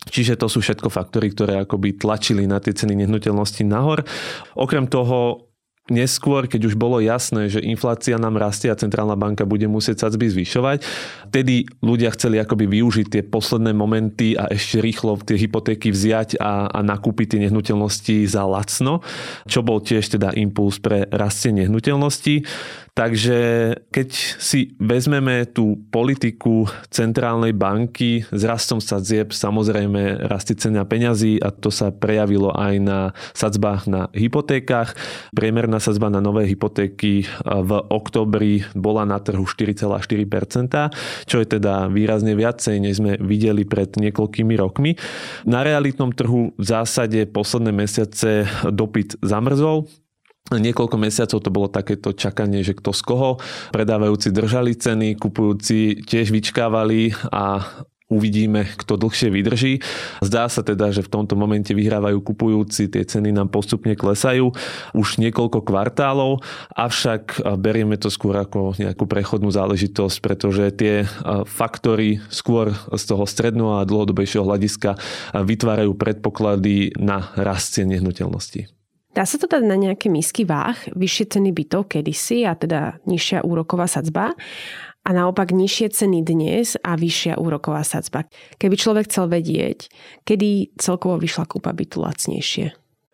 Čiže 0.00 0.40
to 0.40 0.48
sú 0.48 0.64
všetko 0.64 0.88
faktory, 0.88 1.28
ktoré 1.28 1.60
akoby 1.60 2.00
tlačili 2.00 2.48
na 2.48 2.56
tie 2.56 2.72
ceny 2.72 3.04
nehnuteľnosti 3.04 3.68
nahor. 3.68 4.00
Okrem 4.56 4.88
toho 4.88 5.50
neskôr, 5.92 6.46
keď 6.46 6.72
už 6.72 6.74
bolo 6.78 7.02
jasné, 7.04 7.52
že 7.52 7.60
inflácia 7.60 8.16
nám 8.16 8.40
rastie 8.40 8.72
a 8.72 8.78
centrálna 8.78 9.18
banka 9.18 9.44
bude 9.44 9.66
musieť 9.66 10.06
sadzby 10.06 10.30
zvyšovať, 10.30 10.86
tedy 11.34 11.66
ľudia 11.82 12.14
chceli 12.16 12.38
akoby 12.40 12.80
využiť 12.80 13.06
tie 13.12 13.22
posledné 13.26 13.74
momenty 13.76 14.38
a 14.38 14.48
ešte 14.48 14.80
rýchlo 14.80 15.18
tie 15.20 15.36
hypotéky 15.36 15.92
vziať 15.92 16.40
a, 16.40 16.70
a 16.70 16.80
nakúpiť 16.80 17.36
tie 17.36 17.40
nehnuteľnosti 17.44 18.24
za 18.24 18.46
lacno, 18.46 19.04
čo 19.50 19.60
bol 19.60 19.82
tiež 19.82 20.16
teda 20.16 20.32
impuls 20.38 20.80
pre 20.80 21.10
rastie 21.10 21.52
nehnuteľnosti. 21.52 22.46
Takže 22.94 23.38
keď 23.94 24.08
si 24.38 24.74
vezmeme 24.76 25.46
tú 25.46 25.78
politiku 25.88 26.66
centrálnej 26.90 27.54
banky 27.54 28.26
s 28.28 28.42
rastom 28.44 28.82
sadzieb, 28.82 29.30
samozrejme 29.30 30.26
rastie 30.26 30.58
cena 30.58 30.82
peňazí 30.82 31.38
a 31.38 31.54
to 31.54 31.70
sa 31.70 31.94
prejavilo 31.94 32.50
aj 32.52 32.74
na 32.82 32.98
sadzbách 33.32 33.86
na 33.86 34.10
hypotékach. 34.12 34.94
Priemerná 35.32 35.78
sadzba 35.78 36.10
na 36.10 36.18
nové 36.18 36.50
hypotéky 36.50 37.24
v 37.46 37.70
oktobri 37.88 38.66
bola 38.74 39.06
na 39.06 39.22
trhu 39.22 39.46
4,4%, 39.46 41.26
čo 41.26 41.36
je 41.40 41.46
teda 41.46 41.88
výrazne 41.88 42.34
viacej, 42.34 42.76
než 42.82 43.00
sme 43.00 43.16
videli 43.22 43.62
pred 43.64 43.94
niekoľkými 43.96 44.54
rokmi. 44.58 44.98
Na 45.46 45.62
realitnom 45.62 46.10
trhu 46.10 46.52
v 46.58 46.64
zásade 46.64 47.24
posledné 47.30 47.70
mesiace 47.70 48.50
dopyt 48.66 49.16
zamrzol, 49.22 49.86
Niekoľko 50.48 50.96
mesiacov 50.98 51.38
to 51.38 51.50
bolo 51.52 51.68
takéto 51.70 52.10
čakanie, 52.10 52.64
že 52.66 52.74
kto 52.74 52.90
z 52.90 53.02
koho. 53.06 53.30
Predávajúci 53.70 54.34
držali 54.34 54.74
ceny, 54.74 55.14
kupujúci 55.14 56.02
tiež 56.02 56.34
vyčkávali 56.34 57.14
a 57.30 57.62
uvidíme, 58.10 58.66
kto 58.74 58.98
dlhšie 58.98 59.30
vydrží. 59.30 59.78
Zdá 60.18 60.50
sa 60.50 60.66
teda, 60.66 60.90
že 60.90 61.06
v 61.06 61.14
tomto 61.14 61.38
momente 61.38 61.70
vyhrávajú 61.70 62.18
kupujúci, 62.18 62.90
tie 62.90 63.06
ceny 63.06 63.30
nám 63.30 63.54
postupne 63.54 63.94
klesajú 63.94 64.50
už 64.98 65.22
niekoľko 65.22 65.62
kvartálov, 65.62 66.42
avšak 66.74 67.38
berieme 67.62 67.94
to 67.94 68.10
skôr 68.10 68.34
ako 68.42 68.74
nejakú 68.74 69.06
prechodnú 69.06 69.54
záležitosť, 69.54 70.16
pretože 70.18 70.74
tie 70.74 71.06
faktory 71.46 72.18
skôr 72.34 72.74
z 72.74 73.02
toho 73.06 73.22
stredného 73.22 73.78
a 73.78 73.86
dlhodobejšieho 73.86 74.42
hľadiska 74.42 74.98
vytvárajú 75.30 75.94
predpoklady 75.94 76.98
na 76.98 77.30
rast 77.38 77.78
cien 77.78 77.86
nehnuteľností. 77.94 78.79
Dá 79.10 79.26
sa 79.26 79.42
to 79.42 79.50
dať 79.50 79.66
na 79.66 79.74
nejaké 79.74 80.06
misky 80.06 80.46
váh, 80.46 80.78
vyššie 80.94 81.34
ceny 81.34 81.50
bytov 81.50 81.90
kedysi 81.90 82.46
a 82.46 82.54
teda 82.54 83.02
nižšia 83.10 83.42
úroková 83.42 83.90
sadzba 83.90 84.38
a 85.02 85.10
naopak 85.10 85.50
nižšie 85.50 85.90
ceny 85.90 86.22
dnes 86.22 86.78
a 86.78 86.94
vyššia 86.94 87.34
úroková 87.34 87.82
sadzba. 87.82 88.30
Keby 88.60 88.74
človek 88.78 89.10
chcel 89.10 89.26
vedieť, 89.26 89.90
kedy 90.22 90.78
celkovo 90.78 91.18
vyšla 91.18 91.48
kúpa 91.50 91.74
bytu 91.74 91.98
lacnejšie. 91.98 92.70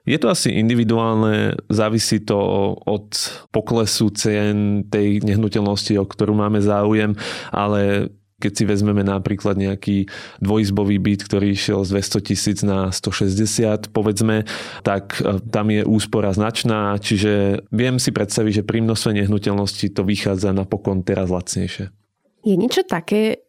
Je 0.06 0.18
to 0.22 0.30
asi 0.30 0.54
individuálne, 0.54 1.58
závisí 1.66 2.22
to 2.22 2.38
od 2.78 3.10
poklesu 3.50 4.14
cien 4.14 4.86
tej 4.86 5.18
nehnuteľnosti, 5.26 5.98
o 5.98 6.06
ktorú 6.06 6.30
máme 6.30 6.62
záujem, 6.62 7.18
ale 7.50 8.12
keď 8.36 8.52
si 8.52 8.64
vezmeme 8.68 9.00
napríklad 9.00 9.56
nejaký 9.56 10.12
dvojizbový 10.44 11.00
byt, 11.00 11.24
ktorý 11.24 11.56
išiel 11.56 11.88
z 11.88 11.96
200 12.20 12.28
tisíc 12.28 12.58
na 12.60 12.92
160, 12.92 13.88
povedzme, 13.96 14.44
tak 14.84 15.16
e, 15.24 15.40
tam 15.48 15.72
je 15.72 15.82
úspora 15.88 16.36
značná, 16.36 17.00
čiže 17.00 17.64
viem 17.72 17.96
si 17.96 18.12
predstaviť, 18.12 18.62
že 18.62 18.66
pri 18.68 18.84
množstve 18.84 19.24
nehnuteľnosti 19.24 19.86
to 19.88 20.04
vychádza 20.04 20.52
napokon 20.52 21.00
teraz 21.00 21.32
lacnejšie. 21.32 21.88
Je 22.44 22.54
niečo 22.54 22.84
také, 22.84 23.40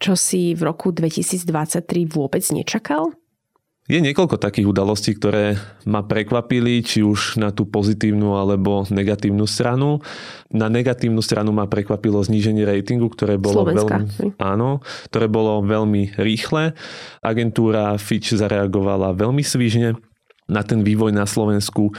čo 0.00 0.16
si 0.16 0.56
v 0.56 0.64
roku 0.64 0.90
2023 0.90 1.84
vôbec 2.08 2.42
nečakal? 2.50 3.12
Je 3.92 4.00
niekoľko 4.00 4.40
takých 4.40 4.72
udalostí, 4.72 5.12
ktoré 5.12 5.60
ma 5.84 6.00
prekvapili, 6.00 6.80
či 6.80 7.04
už 7.04 7.36
na 7.36 7.52
tú 7.52 7.68
pozitívnu 7.68 8.40
alebo 8.40 8.88
negatívnu 8.88 9.44
stranu. 9.44 10.00
Na 10.48 10.72
negatívnu 10.72 11.20
stranu 11.20 11.52
ma 11.52 11.68
prekvapilo 11.68 12.24
zníženie 12.24 12.64
ratingu, 12.64 13.12
ktoré 13.12 13.36
bolo 13.36 13.68
Slovenska. 13.68 14.00
veľmi, 14.00 14.40
áno, 14.40 14.80
ktoré 15.12 15.28
bolo 15.28 15.60
veľmi 15.60 16.16
rýchle. 16.16 16.72
Agentúra 17.20 18.00
Fitch 18.00 18.32
zareagovala 18.32 19.12
veľmi 19.12 19.44
svižne 19.44 20.00
na 20.48 20.64
ten 20.64 20.80
vývoj 20.80 21.12
na 21.12 21.28
Slovensku. 21.28 21.92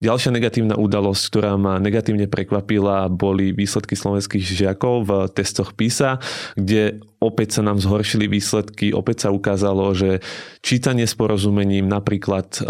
Ďalšia 0.00 0.32
negatívna 0.32 0.80
udalosť, 0.80 1.22
ktorá 1.28 1.60
ma 1.60 1.76
negatívne 1.76 2.24
prekvapila, 2.24 3.12
boli 3.12 3.52
výsledky 3.52 3.92
slovenských 3.92 4.40
žiakov 4.40 5.04
v 5.04 5.10
testoch 5.28 5.76
PISA, 5.76 6.16
kde 6.56 7.04
opäť 7.20 7.60
sa 7.60 7.68
nám 7.68 7.76
zhoršili 7.84 8.24
výsledky, 8.24 8.96
opäť 8.96 9.28
sa 9.28 9.36
ukázalo, 9.36 9.92
že 9.92 10.24
čítanie 10.64 11.04
s 11.04 11.12
porozumením 11.12 11.84
napríklad 11.84 12.64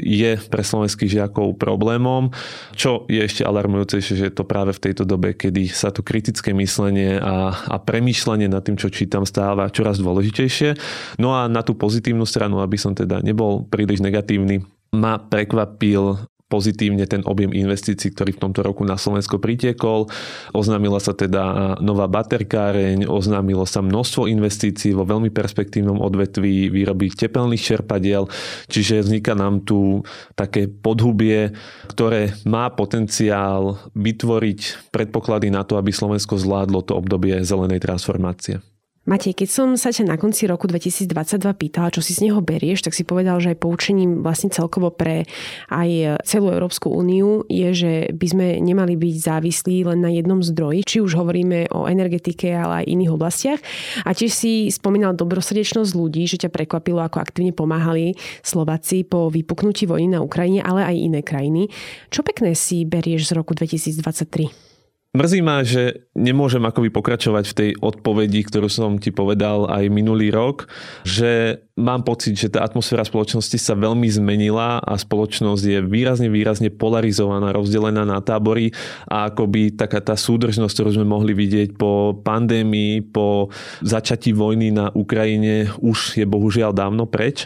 je 0.00 0.40
pre 0.48 0.64
slovenských 0.64 1.20
žiakov 1.20 1.60
problémom, 1.60 2.32
čo 2.72 3.04
je 3.04 3.20
ešte 3.20 3.44
alarmujúcejšie, 3.44 4.16
že 4.16 4.26
je 4.32 4.34
to 4.40 4.48
práve 4.48 4.72
v 4.72 4.80
tejto 4.88 5.04
dobe, 5.04 5.36
kedy 5.36 5.68
sa 5.68 5.92
to 5.92 6.00
kritické 6.00 6.56
myslenie 6.56 7.20
a, 7.20 7.52
a 7.68 7.76
premýšľanie 7.84 8.48
nad 8.48 8.64
tým, 8.64 8.80
čo 8.80 8.88
čítam, 8.88 9.28
stáva 9.28 9.68
čoraz 9.68 10.00
dôležitejšie. 10.00 10.80
No 11.20 11.36
a 11.36 11.52
na 11.52 11.60
tú 11.60 11.76
pozitívnu 11.76 12.24
stranu, 12.24 12.64
aby 12.64 12.80
som 12.80 12.96
teda 12.96 13.20
nebol 13.20 13.68
príliš 13.68 14.00
negatívny, 14.00 14.64
ma 14.92 15.16
prekvapil 15.16 16.31
pozitívne 16.52 17.08
ten 17.08 17.24
objem 17.24 17.56
investícií, 17.56 18.12
ktorý 18.12 18.36
v 18.36 18.42
tomto 18.44 18.60
roku 18.60 18.84
na 18.84 19.00
Slovensko 19.00 19.40
pritiekol. 19.40 20.12
Oznámila 20.52 21.00
sa 21.00 21.16
teda 21.16 21.76
nová 21.80 22.04
baterkáreň, 22.12 23.08
oznámilo 23.08 23.64
sa 23.64 23.80
množstvo 23.80 24.28
investícií 24.28 24.92
vo 24.92 25.08
veľmi 25.08 25.32
perspektívnom 25.32 25.96
odvetví 26.04 26.68
výroby 26.68 27.08
tepelných 27.08 27.64
čerpadiel, 27.64 28.28
čiže 28.68 29.00
vzniká 29.08 29.32
nám 29.32 29.64
tu 29.64 30.04
také 30.36 30.68
podhubie, 30.68 31.56
ktoré 31.88 32.36
má 32.44 32.68
potenciál 32.68 33.80
vytvoriť 33.96 34.92
predpoklady 34.92 35.48
na 35.48 35.64
to, 35.64 35.80
aby 35.80 35.88
Slovensko 35.88 36.36
zvládlo 36.36 36.84
to 36.84 36.92
obdobie 36.92 37.40
zelenej 37.40 37.80
transformácie. 37.80 38.71
Matej, 39.02 39.34
keď 39.34 39.48
som 39.50 39.68
sa 39.74 39.90
ťa 39.90 40.06
na 40.06 40.14
konci 40.14 40.46
roku 40.46 40.70
2022 40.70 41.10
pýtala, 41.58 41.90
čo 41.90 41.98
si 41.98 42.14
z 42.14 42.30
neho 42.30 42.38
berieš, 42.38 42.86
tak 42.86 42.94
si 42.94 43.02
povedal, 43.02 43.42
že 43.42 43.50
aj 43.50 43.58
poučením 43.58 44.22
vlastne 44.22 44.46
celkovo 44.54 44.94
pre 44.94 45.26
aj 45.74 46.22
celú 46.22 46.54
Európsku 46.54 46.86
úniu 46.86 47.42
je, 47.50 47.74
že 47.74 47.92
by 48.14 48.26
sme 48.30 48.46
nemali 48.62 48.94
byť 48.94 49.16
závislí 49.18 49.90
len 49.90 50.06
na 50.06 50.10
jednom 50.14 50.38
zdroji, 50.38 50.86
či 50.86 50.96
už 51.02 51.18
hovoríme 51.18 51.74
o 51.74 51.90
energetike, 51.90 52.54
ale 52.54 52.86
aj 52.86 52.90
iných 52.94 53.10
oblastiach. 53.10 53.60
A 54.06 54.14
tiež 54.14 54.30
si 54.30 54.70
spomínal 54.70 55.18
dobrosrdečnosť 55.18 55.98
ľudí, 55.98 56.22
že 56.30 56.38
ťa 56.46 56.54
prekvapilo, 56.54 57.02
ako 57.02 57.26
aktívne 57.26 57.50
pomáhali 57.50 58.14
Slováci 58.46 59.02
po 59.02 59.34
vypuknutí 59.34 59.82
vojny 59.82 60.14
na 60.14 60.22
Ukrajine, 60.22 60.62
ale 60.62 60.86
aj 60.86 60.94
iné 60.94 61.20
krajiny. 61.26 61.74
Čo 62.06 62.22
pekné 62.22 62.54
si 62.54 62.86
berieš 62.86 63.34
z 63.34 63.34
roku 63.34 63.50
2023? 63.50 64.71
Mrzí 65.12 65.44
ma, 65.44 65.60
že 65.60 66.08
nemôžem 66.16 66.64
akoby 66.64 66.88
pokračovať 66.88 67.44
v 67.44 67.56
tej 67.60 67.70
odpovedi, 67.84 68.48
ktorú 68.48 68.72
som 68.72 68.96
ti 68.96 69.12
povedal 69.12 69.68
aj 69.68 69.92
minulý 69.92 70.32
rok, 70.32 70.72
že 71.04 71.60
mám 71.76 72.00
pocit, 72.00 72.32
že 72.32 72.48
tá 72.48 72.64
atmosféra 72.64 73.04
spoločnosti 73.04 73.60
sa 73.60 73.76
veľmi 73.76 74.08
zmenila 74.08 74.80
a 74.80 74.96
spoločnosť 74.96 75.64
je 75.68 75.78
výrazne, 75.84 76.32
výrazne 76.32 76.72
polarizovaná, 76.72 77.52
rozdelená 77.52 78.08
na 78.08 78.24
tábory 78.24 78.72
a 79.04 79.28
akoby 79.28 79.76
taká 79.76 80.00
tá 80.00 80.16
súdržnosť, 80.16 80.80
ktorú 80.80 80.96
sme 80.96 81.04
mohli 81.04 81.36
vidieť 81.36 81.76
po 81.76 82.16
pandémii, 82.16 83.04
po 83.12 83.52
začatí 83.84 84.32
vojny 84.32 84.72
na 84.72 84.88
Ukrajine, 84.96 85.68
už 85.84 86.16
je 86.16 86.24
bohužiaľ 86.24 86.72
dávno 86.72 87.04
preč. 87.04 87.44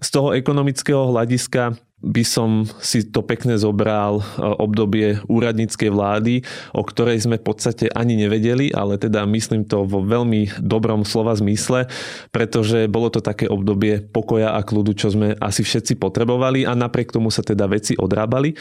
Z 0.00 0.16
toho 0.16 0.32
ekonomického 0.32 1.12
hľadiska 1.12 1.76
by 2.02 2.24
som 2.26 2.66
si 2.82 3.06
to 3.06 3.22
pekne 3.22 3.54
zobral 3.54 4.20
e, 4.20 4.22
obdobie 4.42 5.22
úradníckej 5.30 5.90
vlády, 5.94 6.34
o 6.74 6.82
ktorej 6.82 7.22
sme 7.22 7.38
v 7.38 7.46
podstate 7.46 7.86
ani 7.94 8.18
nevedeli, 8.18 8.74
ale 8.74 8.98
teda 8.98 9.22
myslím 9.30 9.62
to 9.62 9.86
vo 9.86 10.02
veľmi 10.02 10.58
dobrom 10.58 11.06
slova 11.06 11.38
zmysle, 11.38 11.86
pretože 12.34 12.90
bolo 12.90 13.08
to 13.08 13.22
také 13.22 13.46
obdobie 13.46 14.02
pokoja 14.02 14.58
a 14.58 14.60
kľudu, 14.66 14.98
čo 14.98 15.14
sme 15.14 15.38
asi 15.38 15.62
všetci 15.62 15.96
potrebovali 15.96 16.66
a 16.66 16.74
napriek 16.74 17.14
tomu 17.14 17.30
sa 17.30 17.46
teda 17.46 17.70
veci 17.70 17.94
odrábali. 17.94 18.58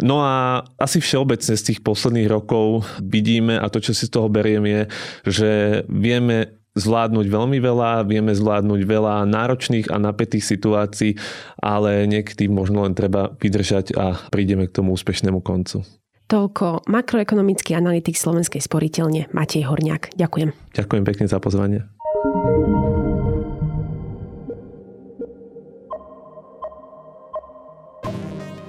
No 0.00 0.22
a 0.24 0.62
asi 0.78 1.02
všeobecne 1.02 1.54
z 1.58 1.66
tých 1.74 1.80
posledných 1.84 2.30
rokov 2.30 2.86
vidíme 3.02 3.58
a 3.58 3.66
to, 3.68 3.82
čo 3.82 3.92
si 3.92 4.06
z 4.06 4.14
toho 4.14 4.30
beriem 4.30 4.64
je, 4.64 4.82
že 5.26 5.50
vieme 5.90 6.58
zvládnuť 6.78 7.26
veľmi 7.26 7.58
veľa, 7.58 8.06
vieme 8.06 8.32
zvládnuť 8.32 8.80
veľa 8.86 9.26
náročných 9.26 9.90
a 9.90 9.98
napätých 9.98 10.46
situácií, 10.46 11.18
ale 11.58 12.06
niekedy 12.06 12.46
možno 12.46 12.86
len 12.86 12.94
treba 12.94 13.34
vydržať 13.36 13.92
a 13.98 14.16
prídeme 14.30 14.70
k 14.70 14.74
tomu 14.78 14.94
úspešnému 14.94 15.42
koncu. 15.42 15.82
Toľko 16.28 16.84
makroekonomický 16.92 17.72
analytik 17.72 18.20
Slovenskej 18.20 18.60
sporiteľne 18.60 19.32
Matej 19.32 19.64
Horniak. 19.64 20.12
Ďakujem. 20.12 20.52
Ďakujem 20.76 21.04
pekne 21.08 21.26
za 21.26 21.40
pozvanie. 21.40 21.88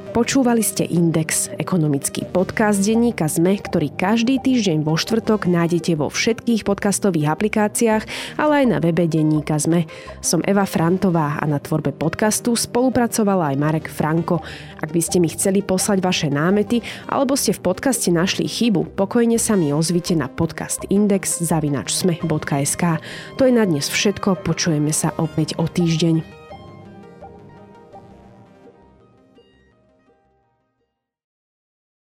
Počúvali 0.10 0.66
ste 0.66 0.90
Index, 0.90 1.54
ekonomický 1.62 2.26
podcast 2.26 2.82
denníka 2.82 3.30
ZME, 3.30 3.62
ktorý 3.62 3.94
každý 3.94 4.42
týždeň 4.42 4.82
vo 4.82 4.98
štvrtok 4.98 5.46
nájdete 5.46 5.94
vo 5.94 6.10
všetkých 6.10 6.66
podcastových 6.66 7.30
aplikáciách, 7.30 8.04
ale 8.42 8.66
aj 8.66 8.66
na 8.66 8.78
webe 8.82 9.06
denníka 9.06 9.62
ZME. 9.62 9.86
Som 10.26 10.42
Eva 10.50 10.66
Frantová 10.66 11.38
a 11.38 11.46
na 11.46 11.62
tvorbe 11.62 11.94
podcastu 11.94 12.58
spolupracovala 12.58 13.54
aj 13.54 13.62
Marek 13.62 13.86
Franko. 13.86 14.42
Ak 14.82 14.90
by 14.90 14.98
ste 14.98 15.22
mi 15.22 15.30
chceli 15.30 15.62
poslať 15.62 16.02
vaše 16.02 16.28
námety 16.34 16.82
alebo 17.06 17.38
ste 17.38 17.54
v 17.54 17.70
podcaste 17.70 18.10
našli 18.10 18.50
chybu, 18.50 18.98
pokojne 18.98 19.38
sa 19.38 19.54
mi 19.54 19.70
ozvite 19.70 20.18
na 20.18 20.26
podcast 20.26 20.90
index 20.90 21.38
zavinačsme.sk. 21.46 22.84
To 23.38 23.42
je 23.46 23.54
na 23.54 23.62
dnes 23.70 23.86
všetko, 23.86 24.42
počujeme 24.42 24.90
sa 24.90 25.14
opäť 25.22 25.54
o 25.62 25.70
týždeň. 25.70 26.39